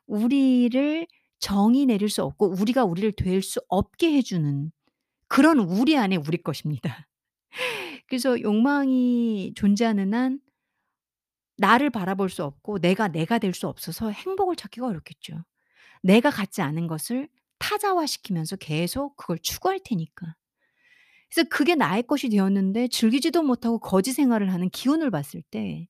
우리를 0.06 1.06
정의 1.40 1.86
내릴 1.86 2.08
수 2.08 2.22
없고 2.22 2.54
우리가 2.60 2.84
우리를 2.84 3.12
될 3.12 3.42
수 3.42 3.60
없게 3.68 4.12
해 4.16 4.22
주는 4.22 4.70
그런 5.28 5.58
우리 5.60 5.96
안에 5.96 6.16
우리 6.16 6.38
것입니다. 6.42 7.08
그래서 8.08 8.40
욕망이 8.40 9.52
존재하는 9.56 10.14
한 10.14 10.40
나를 11.56 11.90
바라볼 11.90 12.30
수 12.30 12.44
없고 12.44 12.78
내가 12.80 13.08
내가 13.08 13.38
될 13.38 13.52
수 13.54 13.68
없어서 13.68 14.10
행복을 14.10 14.56
찾기가 14.56 14.86
어렵겠죠. 14.88 15.44
내가 16.02 16.30
갖지 16.30 16.62
않은 16.62 16.86
것을 16.88 17.28
타자화시키면서 17.60 18.56
계속 18.56 19.16
그걸 19.16 19.38
추구할 19.40 19.80
테니까. 19.84 20.36
그래서 21.30 21.48
그게 21.50 21.74
나의 21.74 22.02
것이 22.04 22.28
되었는데 22.28 22.88
즐기지도 22.88 23.42
못하고 23.42 23.78
거지 23.78 24.12
생활을 24.12 24.52
하는 24.52 24.68
기훈을 24.70 25.10
봤을 25.10 25.42
때 25.50 25.88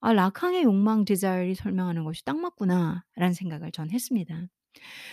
'아 0.00 0.12
라캉의 0.12 0.64
욕망 0.64 1.04
desire이 1.04 1.54
설명하는 1.54 2.04
것이 2.04 2.24
딱 2.24 2.38
맞구나.'라는 2.38 3.34
생각을 3.34 3.72
전 3.72 3.90
했습니다. 3.90 4.48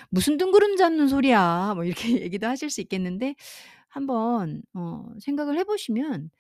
"무슨 0.10 0.38
뜬구름 0.38 0.78
잡는 0.78 1.08
소리야." 1.10 1.74
뭐 1.76 1.86
이렇게 1.86 1.94
얘기도 2.24 2.48
하실 2.48 2.70
수 2.72 2.82
있겠는데 2.82 3.36
한번 3.90 4.64
어 4.76 5.06
생각을 5.22 5.58
해 5.60 5.64
보시면 5.66 6.32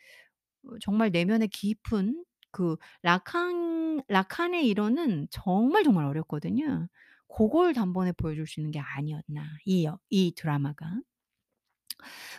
어 0.65 0.79
정말 0.81 1.11
내면의 1.11 1.49
깊은 1.49 2.23
그 2.51 2.77
라캉 3.03 4.01
라칸의 4.07 4.67
이론은 4.67 5.27
정말, 5.31 5.83
정말 5.83 6.05
어렵거든요. 6.05 6.87
고걸 7.27 7.73
단번에 7.73 8.11
보여줄 8.13 8.47
수 8.47 8.59
있는 8.59 8.71
게 8.71 8.79
아니었나 8.79 9.43
이 9.65 9.85
여 9.85 9.99
이 10.09 10.33
드라마가. 10.35 10.85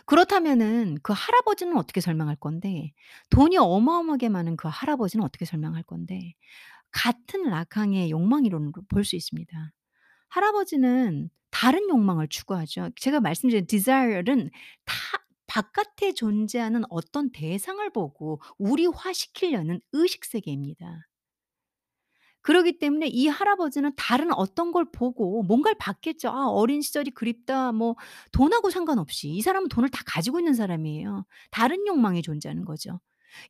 그렇다면은 0.05 0.97
그 1.03 1.13
할아버지는 1.15 1.77
어떻게 1.77 2.01
설명할 2.01 2.35
건데 2.35 2.93
돈이 3.29 3.57
어마어마하게 3.57 4.29
많은 4.29 4.57
그 4.57 4.67
할아버지는 4.71 5.23
어떻게 5.25 5.45
설명할 5.45 5.83
건데 5.83 6.33
같은 6.91 7.43
라캉의 7.49 8.11
욕망 8.11 8.45
이론으로 8.45 8.73
볼 8.89 9.05
수 9.05 9.15
있습니다. 9.15 9.71
할아버지는 10.29 11.29
다른 11.51 11.89
욕망을 11.89 12.27
추구하죠. 12.29 12.91
제가 12.97 13.21
말씀드린 13.21 13.67
desire은 13.67 14.51
타 14.85 14.95
바깥에 15.53 16.13
존재하는 16.13 16.83
어떤 16.89 17.31
대상을 17.31 17.87
보고 17.91 18.41
우리화시키려는 18.57 19.81
의식 19.93 20.25
세계입니다. 20.25 21.07
그러기 22.41 22.77
때문에 22.79 23.07
이 23.07 23.27
할아버지는 23.27 23.93
다른 23.95 24.33
어떤 24.33 24.71
걸 24.71 24.85
보고 24.91 25.43
뭔가를 25.43 25.77
봤겠죠. 25.79 26.29
'아 26.29 26.47
어린 26.49 26.81
시절이 26.81 27.11
그립다.' 27.11 27.71
뭐 27.71 27.95
돈하고 28.31 28.69
상관없이 28.69 29.29
이 29.29 29.41
사람은 29.41 29.69
돈을 29.69 29.89
다 29.89 30.03
가지고 30.05 30.39
있는 30.39 30.53
사람이에요. 30.53 31.25
다른 31.51 31.85
욕망이 31.87 32.21
존재하는 32.21 32.65
거죠. 32.65 32.99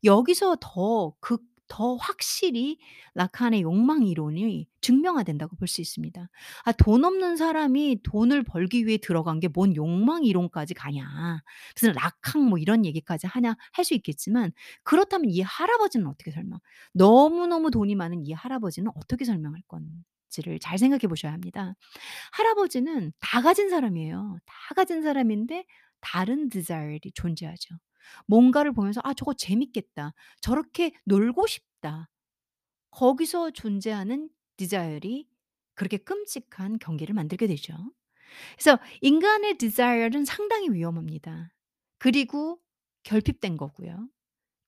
여기서 0.03 0.57
더 0.61 1.15
극 1.21 1.43
더 1.67 1.95
확실히 1.95 2.77
라칸의 3.15 3.61
욕망 3.61 4.03
이론이 4.03 4.67
증명화된다고 4.81 5.55
볼 5.55 5.67
수 5.67 5.81
있습니다. 5.81 6.29
'아 6.65 6.71
돈 6.73 7.03
없는 7.05 7.35
사람이 7.37 8.01
돈을 8.03 8.43
벌기 8.43 8.85
위해 8.85 8.97
들어간 8.97 9.39
게 9.39 9.47
뭔 9.49 9.75
욕망 9.75 10.23
이론까지 10.25 10.73
가냐. 10.75 11.41
무슨 11.75 11.93
라캉 11.93 12.43
뭐 12.49 12.57
이런 12.59 12.85
얘기까지 12.85 13.27
하냐.' 13.27 13.55
할 13.73 13.83
수 13.85 13.93
있겠지만 13.95 14.51
그렇다면 14.83 15.29
이 15.29 15.41
할아버지는 15.41 16.07
어떻게 16.07 16.31
설명 16.31 16.59
너무너무 16.93 17.71
돈이 17.71 17.95
많은 17.95 18.25
이 18.25 18.31
할아버지는 18.33 18.91
어떻게 18.95 19.25
설명할 19.25 19.61
건지를 19.67 20.59
잘 20.61 20.77
생각해 20.77 21.07
보셔야 21.09 21.33
합니다. 21.33 21.75
할아버지는 22.33 23.13
다 23.19 23.41
가진 23.41 23.69
사람이에요. 23.69 24.37
다 24.45 24.75
가진 24.75 25.01
사람인데 25.03 25.65
다른 26.01 26.49
desire이 26.49 26.99
존재하죠. 27.13 27.75
뭔가를 28.27 28.73
보면서 28.73 29.01
'아 29.03 29.13
저거 29.13 29.33
재밌겠다. 29.33 30.13
저렇게 30.41 30.93
놀고 31.05 31.47
싶다.' 31.47 32.09
거기서 32.91 33.51
존재하는 33.51 34.29
desire이 34.57 35.27
그렇게 35.75 35.97
끔찍한 35.97 36.79
경계를 36.79 37.15
만들게 37.15 37.47
되죠. 37.47 37.73
그래서 38.57 38.79
인간의 39.01 39.57
desire는 39.57 40.25
상당히 40.25 40.69
위험합니다. 40.71 41.53
그리고 41.99 42.59
결핍된 43.03 43.57
거고요. 43.57 44.09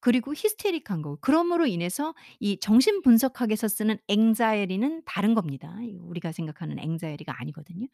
그리고 0.01 0.33
히스테릭한 0.35 1.01
거. 1.01 1.17
그럼으로 1.21 1.65
인해서 1.67 2.13
이 2.39 2.59
정신 2.59 3.01
분석학에서 3.01 3.67
쓰는 3.67 3.97
anxiety는 4.09 5.03
다른 5.05 5.33
겁니다. 5.35 5.75
우리가 6.01 6.31
생각하는 6.31 6.79
anxiety가 6.79 7.35
아니거든요. 7.41 7.87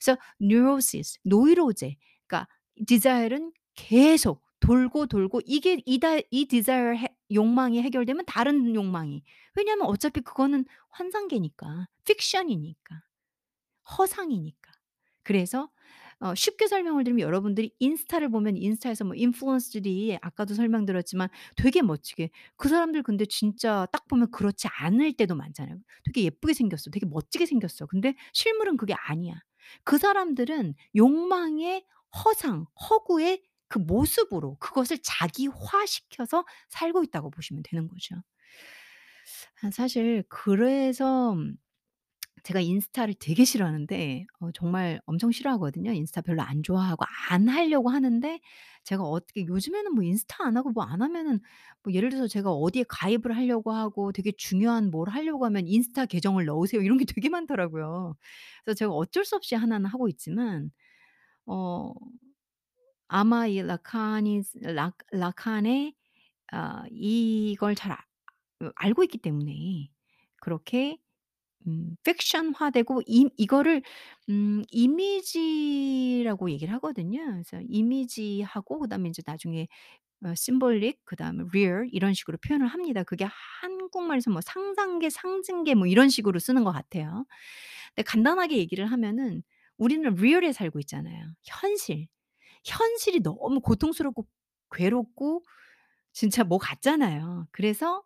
그래서 0.00 0.18
neurosis, 0.40 1.18
노이로제. 1.24 1.96
그러니까 2.28 2.48
desire은 2.86 3.52
계속 3.74 4.42
돌고 4.60 5.06
돌고 5.06 5.40
이게 5.46 5.82
이다 5.86 6.18
이 6.30 6.46
desire 6.46 6.96
해 6.98 7.08
욕망이 7.32 7.82
해결되면 7.82 8.24
다른 8.26 8.74
욕망이. 8.74 9.22
왜냐하면 9.54 9.86
어차피 9.86 10.20
그거는 10.20 10.64
환상계니까. 10.90 11.88
픽션이니까. 12.04 13.02
허상이니까. 13.98 14.72
그래서 15.22 15.70
어 16.20 16.34
쉽게 16.34 16.66
설명을 16.66 17.04
드리면 17.04 17.20
여러분들이 17.20 17.74
인스타를 17.78 18.30
보면 18.30 18.56
인스타에서 18.56 19.04
뭐 19.04 19.14
인플루언서들이 19.16 20.18
아까도 20.22 20.54
설명드렸지만 20.54 21.28
되게 21.56 21.82
멋지게 21.82 22.30
그 22.56 22.68
사람들 22.70 23.02
근데 23.02 23.26
진짜 23.26 23.86
딱 23.92 24.08
보면 24.08 24.30
그렇지 24.30 24.68
않을 24.80 25.12
때도 25.14 25.34
많잖아요. 25.36 25.76
되게 26.04 26.22
예쁘게 26.24 26.54
생겼어. 26.54 26.90
되게 26.90 27.06
멋지게 27.06 27.44
생겼어. 27.46 27.86
근데 27.86 28.14
실물은 28.32 28.76
그게 28.78 28.94
아니야. 28.94 29.34
그 29.84 29.98
사람들은 29.98 30.74
욕망의 30.96 31.84
허상, 32.24 32.66
허구의 32.90 33.42
그 33.68 33.78
모습으로 33.78 34.56
그것을 34.60 34.98
자기화시켜서 35.02 36.44
살고 36.68 37.04
있다고 37.04 37.30
보시면 37.30 37.62
되는 37.64 37.88
거죠. 37.88 38.16
아 39.62 39.70
사실 39.70 40.24
그래서 40.28 41.36
제가 42.44 42.60
인스타를 42.60 43.14
되게 43.18 43.44
싫어하는데 43.44 44.26
어 44.40 44.52
정말 44.52 45.00
엄청 45.06 45.32
싫어하거든요. 45.32 45.92
인스타 45.92 46.20
별로 46.22 46.42
안 46.42 46.62
좋아하고 46.62 47.04
안 47.30 47.48
하려고 47.48 47.90
하는데 47.90 48.40
제가 48.84 49.02
어떻게 49.02 49.46
요즘에는 49.46 49.92
뭐 49.94 50.04
인스타 50.04 50.44
안 50.46 50.56
하고 50.56 50.70
뭐 50.70 50.84
안 50.84 51.02
하면은 51.02 51.40
뭐 51.82 51.92
예를 51.92 52.10
들어서 52.10 52.28
제가 52.28 52.52
어디에 52.52 52.84
가입을 52.88 53.34
하려고 53.36 53.72
하고 53.72 54.12
되게 54.12 54.30
중요한 54.36 54.90
뭘 54.90 55.08
하려고 55.10 55.44
하면 55.46 55.66
"인스타 55.66 56.06
계정을 56.06 56.44
넣으세요." 56.46 56.82
이런 56.82 56.98
게 56.98 57.04
되게 57.04 57.28
많더라고요. 57.28 58.14
그래서 58.64 58.76
제가 58.78 58.92
어쩔 58.92 59.24
수 59.24 59.34
없이 59.36 59.54
하나는 59.56 59.86
하고 59.90 60.08
있지만 60.08 60.70
어 61.46 61.92
아마 63.08 63.46
이 63.46 63.62
라카니 63.62 64.42
라 64.62 64.92
라칸의 65.12 65.94
아 66.52 66.84
이걸 66.90 67.74
잘 67.76 67.92
아 67.92 67.98
어 68.62 68.70
알고 68.76 69.04
있기 69.04 69.18
때문에 69.18 69.90
그렇게 70.40 70.98
음 71.66 71.96
픽션화되고 72.04 73.02
이 73.06 73.28
이거를 73.38 73.82
음 74.30 74.62
이미지라고 74.70 76.50
얘기를 76.52 76.74
하거든요. 76.74 77.20
그래서 77.32 77.60
이미지하고 77.68 78.80
그다음에 78.80 79.08
인제 79.08 79.22
나중에 79.26 79.68
어 80.24 80.30
symbolic 80.30 80.98
그다음에 81.04 81.44
real 81.50 81.88
이런 81.92 82.14
식으로 82.14 82.38
표현을 82.46 82.68
합니다. 82.68 83.04
그게 83.04 83.26
한국말에서 83.62 84.30
뭐 84.32 84.40
상상계, 84.42 85.10
상징계 85.10 85.74
뭐 85.76 85.86
이런 85.88 86.08
식으로 86.10 86.38
쓰는 86.40 86.64
것 86.64 86.72
같아요. 86.72 87.26
근데 87.94 88.02
간단하게 88.04 88.58
얘기를 88.58 88.86
하면은 88.86 89.42
우리는 89.78 90.14
real에 90.18 90.52
살고 90.52 90.80
있잖아요. 90.80 91.26
현실. 91.44 92.08
현실이 92.66 93.20
너무 93.22 93.60
고통스럽고 93.60 94.26
괴롭고 94.72 95.44
진짜 96.12 96.44
뭐 96.44 96.58
같잖아요. 96.58 97.48
그래서 97.52 98.04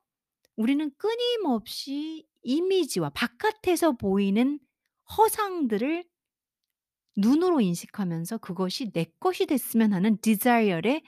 우리는 0.56 0.90
끊임없이 0.98 2.26
이미지와 2.42 3.10
바깥에서 3.10 3.92
보이는 3.92 4.60
허상들을 5.18 6.04
눈으로 7.16 7.60
인식하면서 7.60 8.38
그것이 8.38 8.90
'내 8.92 9.06
것이 9.20 9.46
됐으면.' 9.46 9.92
하는 9.92 10.18
desire에 10.20 11.02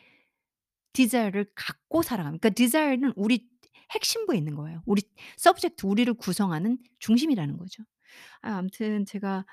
desire를 0.93 1.47
갖고 1.55 2.03
살아갑니다. 2.03 2.41
그러니까 2.51 2.55
desire는 2.57 3.13
우리 3.17 3.49
핵심부에 3.93 4.39
있는 4.39 4.55
거예요. 4.55 4.83
우리 4.87 5.03
subject 5.39 5.87
우리를 5.87 6.13
구성하는 6.15 6.79
중심이라는 6.99 7.57
거죠. 7.59 7.85
아 8.43 8.57
아무튼 8.59 9.05
제가 9.07 9.45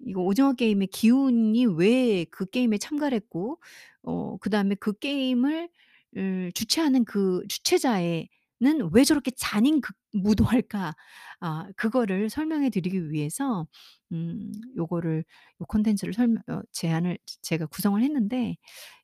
이거 0.00 0.22
오징어 0.22 0.52
게임의 0.54 0.88
기운이 0.88 1.66
왜 1.66 2.24
그 2.30 2.46
게임에 2.46 2.78
참가를 2.78 3.16
했고 3.16 3.60
어 4.02 4.36
그다음에 4.38 4.74
그 4.76 4.92
게임을 4.98 5.68
을 6.16 6.50
주최하는 6.54 7.04
그 7.04 7.42
주최자의 7.48 8.28
는 8.62 8.90
왜 8.92 9.04
저렇게 9.04 9.30
잔인극무도할까? 9.30 10.94
아 11.40 11.68
그거를 11.76 12.28
설명해 12.30 12.68
드리기 12.70 13.10
위해서 13.10 13.66
음 14.12 14.52
요거를 14.76 15.24
요 15.62 15.64
콘텐츠를 15.66 16.12
설명 16.14 16.42
어 16.48 16.60
제안을 16.72 17.18
제가 17.42 17.64
구성을 17.66 18.02
했는데 18.02 18.56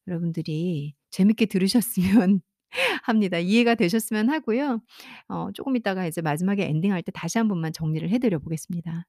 여러분들이 0.08 0.94
재밌게 1.10 1.46
들으셨으면 1.46 2.40
합니다. 3.04 3.38
이해가 3.38 3.74
되셨으면 3.74 4.28
하고요. 4.30 4.80
어 5.28 5.48
쪼금 5.54 5.76
있다가 5.76 6.06
이제 6.06 6.20
마지막에 6.22 6.64
엔딩할 6.66 7.02
때 7.02 7.12
다시 7.12 7.38
한 7.38 7.48
번만 7.48 7.72
정리를 7.72 8.08
해 8.10 8.18
드려 8.18 8.38
보겠습니다. 8.38 9.06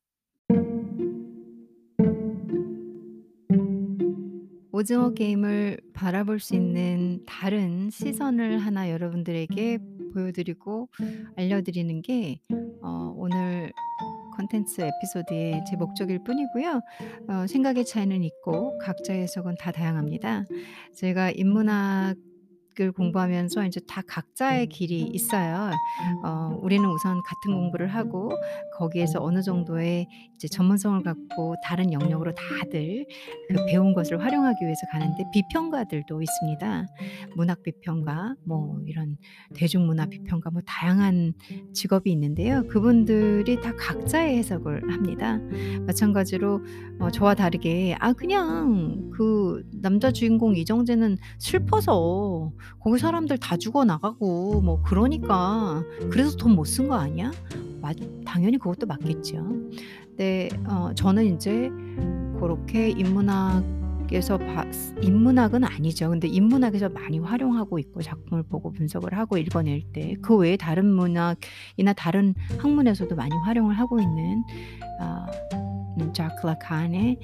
오징어 4.72 5.13
게임을 5.13 5.80
바라볼 5.93 6.39
수 6.39 6.54
있는 6.56 7.24
다른 7.26 7.89
시선을 7.89 8.60
하나 8.60 8.91
여러분들에게 8.91 9.80
보여 10.13 10.32
드리고 10.32 10.89
알려 11.36 11.62
드리는 11.62 12.02
게 12.02 12.39
어 12.82 13.13
오늘 13.17 13.72
콘텐츠 14.38 14.82
에피소드의 14.82 15.63
제 15.70 15.76
목적일 15.78 16.24
뿐이고요. 16.24 16.82
어 17.28 17.48
생각의 17.48 17.86
차이는 17.86 18.24
있고 18.24 18.78
각자의 18.80 19.24
해석은 19.24 19.56
다 19.60 19.72
다양합니다. 19.72 20.46
제가 20.96 21.32
인문학 21.32 22.15
을 22.80 22.92
공부하면서 22.92 23.63
인제 23.66 23.82
다 23.88 24.02
각자의 24.08 24.68
길이 24.68 25.02
있어요. 25.02 25.72
어 26.24 26.58
우리는 26.62 26.88
우선 26.88 27.22
같은 27.24 27.54
공부를 27.54 27.88
하고 27.88 28.32
거기에서 28.78 29.24
어느 29.24 29.42
정도의 29.42 30.08
이제 30.36 30.48
전문성을 30.48 31.02
갖고 31.04 31.56
다른 31.63 31.92
영역으로 31.92 32.34
다들 32.36 33.06
그 33.50 33.66
배운 33.66 33.94
것을 33.94 34.24
활용하기 34.24 34.63
위해서 34.63 34.82
가는데 34.92 35.24
비평가들도 35.34 36.22
있습니다. 36.22 36.86
문학 37.36 37.63
비평가 37.63 38.36
뭐 38.46 38.80
이런 38.86 39.18
대중문화 39.56 40.06
비평가 40.08 40.52
뭐 40.52 40.62
다양한 40.66 41.34
직업이 41.74 42.12
있는데요. 42.12 42.63
그분들이 42.68 43.60
다 43.62 43.74
각자의 43.76 44.38
해석을 44.38 44.94
합니다. 44.94 45.40
마찬가지로 45.86 46.62
어 47.00 47.10
저와 47.10 47.34
다르게 47.36 47.96
'아 48.00 48.13
그냥 48.13 49.10
그 49.13 49.63
남자 49.82 50.12
주인공 50.12 50.56
이정재는 50.56 51.18
슬퍼서 51.40 52.52
거기 52.80 53.00
사람들 53.00 53.38
다 53.40 53.58
죽어 53.58 53.86
나가고 53.86 54.62
뭐 54.62 54.82
그러니까 54.84 55.84
그래서 56.12 56.38
돈 56.38 56.52
못 56.56 56.66
쓴 56.68 56.88
거 56.88 56.96
아니야?' 56.96 57.32
맞 57.88 57.95
당연히 58.26 58.58
그것도 58.58 58.86
맞겠죠. 58.86 59.45
네어 60.17 60.93
저는 60.95 61.26
인제 61.26 61.69
고렇게 62.39 62.89
인문학에서 62.89 64.38
봤 64.38 64.67
인문학은 65.02 65.63
아니죠. 65.63 66.10
근데 66.10 66.28
인문학에서 66.28 66.89
많이 66.89 67.19
활용하고 67.19 67.80
있고 67.80 68.02
작품을 68.02 68.43
보고 68.43 68.71
분석을 68.71 69.13
하고 69.13 69.38
읽어낼 69.38 69.82
때 69.93 70.15
그 70.21 70.36
외에 70.36 70.58
다른 70.58 70.86
문학이나 70.93 71.93
다른 71.95 72.34
학문에서도 72.58 73.15
많이 73.15 73.34
활용을 73.45 73.78
하고 73.80 74.00
있는 74.02 74.43
아음 75.00 76.12
자크 76.13 76.45
라칸의 76.45 77.19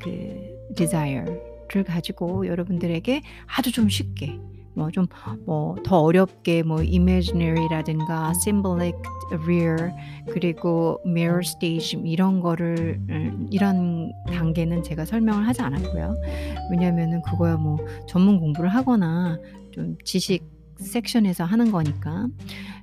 그 0.00 0.74
desire를 0.76 1.84
가지고 1.86 2.46
여러분들에게 2.46 3.22
아주 3.46 3.72
좀 3.72 3.88
쉽게 3.88 4.38
뭐 4.76 4.90
좀 4.90 5.06
뭐 5.46 5.76
더 5.84 6.00
어렵게 6.02 6.62
뭐 6.62 6.82
imaginary라든가 6.82 8.32
symbolic, 8.36 8.96
real 9.44 9.92
그리고 10.32 11.00
mirror 11.06 11.40
stage 11.40 12.00
이런 12.04 12.40
거를 12.40 13.00
을 13.10 13.46
이런 13.50 14.12
단계는 14.26 14.82
제가 14.82 15.04
설명을 15.04 15.46
하지 15.46 15.62
않았고요. 15.62 16.14
왜냐하면은 16.70 17.22
그거야 17.22 17.56
뭐 17.56 17.78
전문 18.08 18.40
공부를 18.40 18.68
하거나 18.68 19.38
좀 19.72 19.96
지식 20.04 20.44
섹션에서 20.78 21.44
하는 21.44 21.70
거니까. 21.70 22.26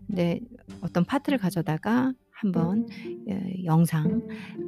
근데 0.07 0.39
어떤 0.81 1.03
파트를 1.05 1.37
가져다가 1.37 2.13
한번 2.41 2.87
예 3.29 3.65
영상 3.65 4.21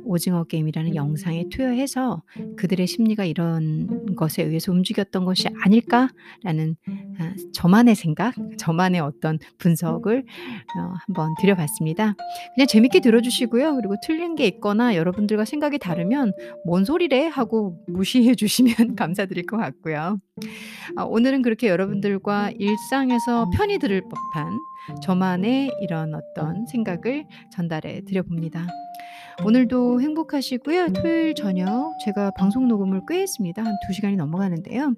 오징어 0.06 0.44
게임이라는 0.44 0.96
영상에 0.96 1.46
투여해서 1.50 2.22
'그들의 2.56 2.86
심리가 2.88 3.26
이런 3.26 4.16
것에 4.16 4.44
의해서 4.44 4.72
움직였던 4.72 5.26
것이 5.26 5.48
아닐까?'라는 5.64 6.76
아 7.20 7.34
저만의 7.54 7.96
생각, 7.96 8.36
저만의 8.58 9.02
어떤 9.02 9.40
분석을 9.58 10.20
어 10.78 10.94
한번 11.08 11.34
드려 11.42 11.56
봤습니다. 11.56 12.16
그냥 12.56 12.68
재밌게 12.68 13.00
들어 13.02 13.22
주시고요. 13.22 13.76
그리고 13.76 13.96
틀린 14.06 14.36
게 14.36 14.46
있거나 14.48 14.96
여러분들과 14.96 15.46
생각이 15.46 15.80
다르면 15.80 16.34
"뭔 16.66 16.86
소리래?" 16.86 17.28
하고 17.28 17.78
무시해 17.88 18.36
주시면 18.36 18.74
감사드릴 18.96 19.46
것 19.48 19.58
같고요. 19.58 20.20
아 20.96 21.04
오늘은 21.04 21.42
그렇게 21.42 21.68
여러분들과 21.70 22.52
일상에서 22.58 23.50
편히 23.56 23.80
들을 23.80 24.02
법한 24.02 24.60
저만의 25.02 25.72
이런 25.82 26.14
어떤 26.14 26.66
생각을 26.66 27.26
전달해 27.52 28.02
드려 28.06 28.24
봅니다. 28.24 28.68
오늘도 29.46 30.02
행복하시고요. 30.02 30.90
토요일 30.94 31.36
저녁 31.36 31.94
제가 32.04 32.32
방송 32.32 32.68
녹음을 32.68 33.02
꽤 33.08 33.22
했습니다. 33.22 33.64
한 33.64 33.74
2 33.90 33.94
시간이 33.94 34.16
넘어가는데요. 34.16 34.94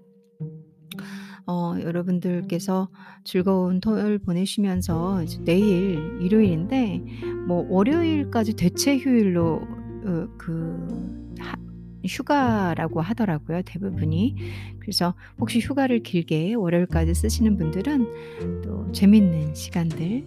어 1.48 1.76
여러분들께서 1.80 2.89
즐거운 3.24 3.80
토요일 3.80 4.17
보내시면서 4.19 5.24
내일 5.45 6.19
일요일인데 6.21 7.04
뭐 7.48 7.65
월요일까지 7.69 8.56
대체 8.56 8.98
휴일로 8.98 9.62
어 10.06 10.28
그 10.38 11.26
하 11.39 11.64
휴가라고 12.08 13.02
하더라고요 13.02 13.62
대부분이. 13.63 14.36
그래서 14.80 15.13
혹시 15.39 15.60
휴가를 15.60 16.04
길게 16.04 16.54
월요일까지 16.54 17.13
쓰시는 17.13 17.58
분들은 17.58 18.62
또 18.63 18.91
재밌는 18.91 19.56
시간들 19.56 20.26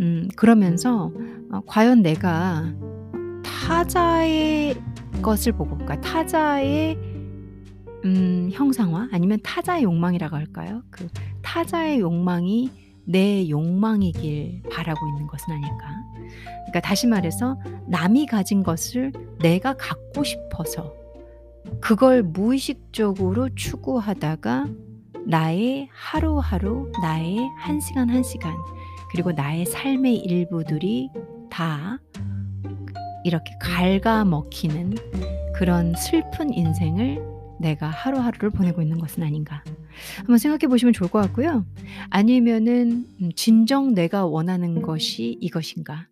음 0.00 0.28
그러면서 0.36 1.12
어 1.52 1.60
과연 1.66 2.02
내가 2.02 2.74
타자의 3.44 4.76
것을 5.22 5.52
보고 5.52 5.76
그러니까 5.76 6.00
타자의 6.00 6.96
음 8.04 8.48
형상화 8.52 9.08
아니면 9.12 9.38
타자의 9.42 9.84
욕망이라고 9.84 10.36
할까요? 10.36 10.82
그 10.90 11.06
타자의 11.42 12.00
욕망이 12.00 12.70
내 13.04 13.48
욕망이길 13.48 14.62
바라고 14.70 15.06
있는 15.08 15.26
것은 15.26 15.52
아닐까. 15.52 15.88
그러니까 16.70 16.80
다시 16.80 17.06
말해서 17.06 17.58
남이 17.88 18.26
가진 18.26 18.62
것을 18.62 19.12
내가 19.40 19.74
갖고 19.74 20.22
싶어서 20.22 20.99
그걸 21.80 22.22
무의식적으로 22.22 23.54
추구하다가 23.54 24.66
나의 25.26 25.88
하루하루, 25.92 26.90
나의 27.02 27.38
한 27.58 27.80
시간 27.80 28.08
한 28.10 28.22
시간, 28.22 28.54
그리고 29.10 29.32
나의 29.32 29.66
삶의 29.66 30.16
일부들이 30.16 31.10
다 31.50 31.98
이렇게 33.24 33.52
갉아먹히는 33.60 34.94
그런 35.54 35.94
슬픈 35.94 36.52
인생을 36.52 37.22
내가 37.60 37.88
하루하루를 37.88 38.50
보내고 38.50 38.80
있는 38.80 38.98
것은 38.98 39.22
아닌가. 39.22 39.62
한번 40.16 40.38
생각해 40.38 40.68
보시면 40.68 40.94
좋을 40.94 41.10
것 41.10 41.20
같고요. 41.20 41.66
아니면은 42.08 43.06
음 43.20 43.30
진정 43.36 43.94
내가 43.94 44.24
원하는 44.24 44.80
것이 44.80 45.36
이것인가. 45.40 46.08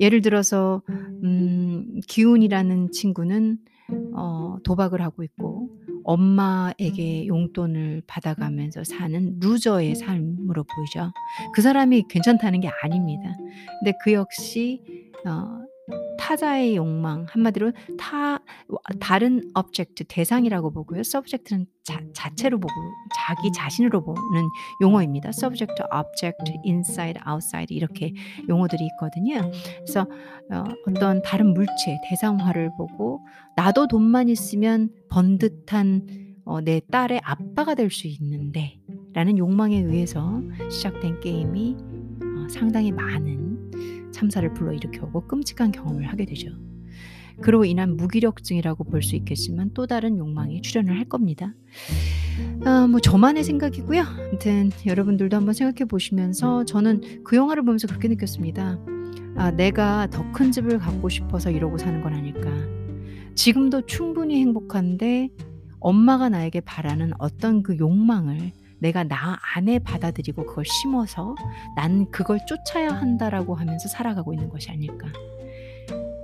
예를 0.00 0.22
들어서 0.22 0.82
음 0.88 2.00
기훈이라는 2.08 2.92
친구는 2.92 3.58
어 4.14 4.56
도박을 4.64 5.00
하고 5.00 5.22
있고 5.22 5.68
엄마에게 6.04 7.26
용돈을 7.26 8.02
받아가면서 8.06 8.84
사는 8.84 9.38
루저의 9.40 9.94
삶으로 9.94 10.64
보이죠. 10.64 11.12
그 11.54 11.62
사람이 11.62 12.04
괜찮다는 12.08 12.60
게 12.60 12.68
아닙니다. 12.82 13.36
근데 13.80 13.92
그 14.02 14.12
역시 14.12 14.82
어 15.26 15.62
타자의 16.18 16.76
욕망 16.76 17.26
한마디로 17.28 17.72
타와 17.98 18.38
다른 19.00 19.42
object 19.54 20.04
대상이라고 20.08 20.72
보고요. 20.72 21.00
subject는 21.00 21.66
자 21.84 22.00
자체로 22.14 22.60
보고 22.60 22.72
자기 23.16 23.50
자신으로 23.52 24.04
보는 24.04 24.42
용어입니다. 24.80 25.30
subject, 25.30 25.74
object, 25.92 26.60
inside, 26.64 27.20
이렇게 27.76 28.14
용어들이 28.48 28.86
있거든요. 28.92 29.50
그래서 29.78 30.02
어 30.52 30.64
어떤 30.86 31.20
다른 31.22 31.52
물체 31.52 31.98
대상화를 32.08 32.70
보고 32.78 33.24
'나도 33.56 33.88
돈만 33.88 34.28
있으면 34.28 34.90
번 35.10 35.38
듯한 35.38 36.06
어 36.44 36.60
내 36.60 36.80
딸의 36.90 37.20
아빠가 37.24 37.74
될 37.74 37.90
수 37.90 38.06
있는데.'라는 38.06 39.38
욕망에 39.38 39.78
의해서 39.78 40.40
시작된 40.70 41.20
게임이 41.20 41.76
어 42.22 42.48
상당히 42.48 42.92
많은 42.92 43.51
참사를 44.12 44.52
불러일으켜 44.54 45.06
오고 45.06 45.26
끔찍한 45.28 45.72
경험을 45.72 46.04
하게 46.08 46.24
되죠. 46.26 46.50
그로 47.40 47.64
인한 47.64 47.96
무기력증이라고 47.96 48.84
볼 48.84 49.02
수 49.02 49.16
있겠지만 49.16 49.70
또 49.74 49.86
다른 49.86 50.18
욕망이 50.18 50.60
출현을 50.62 50.96
할 50.98 51.04
겁니다. 51.06 51.54
아 52.64 52.86
뭐 52.86 53.00
저만의 53.00 53.42
생각이고요. 53.44 54.02
아무튼 54.02 54.70
여러분들도 54.86 55.36
한번 55.36 55.54
생각해 55.54 55.86
보시면서 55.88 56.64
저는 56.64 57.22
그 57.24 57.36
영화를 57.36 57.64
보면서 57.64 57.86
그렇게 57.88 58.08
느꼈습니다. 58.08 58.78
'아 59.36 59.50
내가 59.52 60.08
더 60.10 60.30
큰 60.32 60.52
집을 60.52 60.78
갖고 60.78 61.08
싶어서 61.08 61.50
이러고 61.50 61.78
사는 61.78 62.00
건 62.02 62.14
아닐까. 62.14 62.50
지금도 63.34 63.86
충분히 63.86 64.40
행복한데 64.40 65.30
엄마가 65.80 66.28
나에게 66.28 66.60
바라는 66.60 67.12
어떤 67.18 67.62
그 67.62 67.76
욕망을 67.78 68.52
내가 68.82 69.04
나 69.04 69.38
안에 69.54 69.78
받아들이고 69.78 70.44
그걸 70.44 70.64
심어서 70.64 71.34
'난 71.76 72.10
그걸 72.10 72.38
쫓아야 72.46 72.90
한다.'라고 72.90 73.54
하면서 73.54 73.88
살아가고 73.88 74.34
있는 74.34 74.50
것이 74.50 74.70
아닐까. 74.70 75.08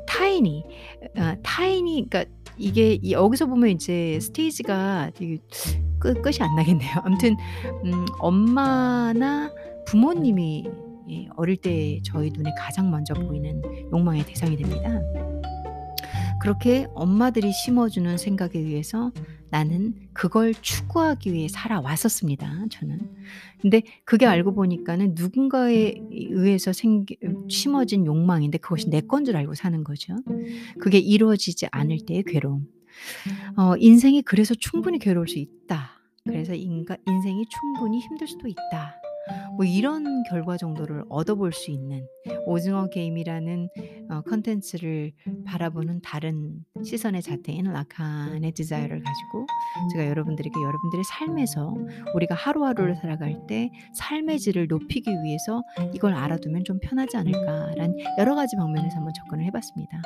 타인이 0.07 0.65
어 1.17 1.35
타인이 1.43 2.07
그러니까 2.09 2.31
이게 2.59 2.95
이 2.95 3.13
여기서 3.13 3.47
보면 3.47 3.71
이제 3.71 4.19
스테이지가 4.21 5.13
되게 5.15 5.39
끝 6.01 6.21
끝이 6.21 6.39
안 6.41 6.57
나겠네요. 6.57 6.91
아무튼 7.05 7.37
음 7.85 8.05
엄마나 8.19 9.51
부모님이 9.87 10.69
이 11.07 11.29
어릴 11.37 11.57
때 11.57 12.01
저희 12.05 12.31
눈에 12.31 12.53
가장 12.59 12.91
먼저 12.91 13.15
보이는 13.15 13.63
욕망의 13.93 14.27
대상이 14.27 14.57
됩니다. 14.57 15.01
그렇게 16.41 16.87
엄마들이 16.95 17.53
심어주는 17.53 18.17
생각에 18.19 18.53
의해서 18.55 19.11
나는 19.51 19.95
그걸 20.13 20.53
추구하기 20.55 21.33
위해 21.33 21.49
살아왔었습니다 21.49 22.67
저는. 22.71 23.01
근데 23.61 23.83
그게 24.05 24.27
알고 24.27 24.55
보니까는 24.55 25.15
누군가에 25.17 25.95
의해서 26.11 26.73
생기 26.73 27.17
심어진 27.49 28.07
욕망인데 28.07 28.59
그것이 28.59 28.89
내 28.91 29.01
건 29.01 29.25
줄 29.25 29.37
알고 29.37 29.55
사는 29.55 29.83
거죠. 29.85 30.15
그게 30.81 30.99
이루어지지 30.99 31.67
않을 31.73 31.99
때의 32.07 32.25
괴로움. 32.25 32.67
어 33.57 33.77
'인생이 33.79 34.23
그래서 34.23 34.55
충분히 34.55 34.99
괴로울 34.99 35.29
수 35.29 35.39
있다. 35.39 35.91
그래서 36.25 36.55
인간 36.55 36.99
인생이 37.07 37.45
충분히 37.49 38.01
힘들 38.01 38.27
수도 38.27 38.49
있다.' 38.49 38.97
뭐 39.57 39.65
이런 39.65 40.23
결과 40.25 40.57
정도를 40.57 41.05
얻어볼 41.09 41.53
수 41.53 41.71
있는 41.71 42.07
오징어 42.47 42.89
게임이라는 42.89 43.69
어 44.11 44.21
콘텐츠를 44.23 45.13
바라보는 45.45 46.01
다른 46.03 46.65
시선의 46.85 47.23
잣대인 47.23 47.65
라칸의 47.65 48.53
desire를 48.53 49.03
가지고 49.03 49.47
제가 49.93 50.07
여러분들에게 50.09 50.55
여러분들의 50.61 51.05
삶에서 51.05 51.75
우리가 52.15 52.35
하루하루를 52.35 52.97
살아갈 52.97 53.47
때 53.47 53.71
삶의 53.95 54.39
질을 54.39 54.67
높이기 54.69 55.11
위해서 55.25 55.63
'이걸 55.95 56.15
알아두면 56.15 56.65
좀 56.65 56.79
편하지 56.81 57.17
않을까.'라는 57.17 57.97
여러 58.19 58.35
가지 58.35 58.57
방면에서 58.57 58.97
한번 58.97 59.13
접근을 59.15 59.45
해 59.45 59.51
봤습니다. 59.51 60.01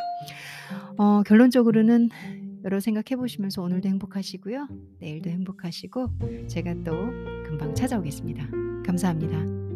어 0.99 1.23
결론적으로는 1.25 2.09
여러 2.65 2.81
생각해 2.81 3.17
보시면서 3.17 3.63
오늘도 3.63 3.89
행복하시고요. 3.89 4.69
내일도 4.99 5.31
행복하시고 5.31 6.47
제가 6.49 6.75
또 6.85 6.93
금방 7.45 7.75
찾아오겠습니다. 7.75 8.49
감사합니다. 8.85 9.72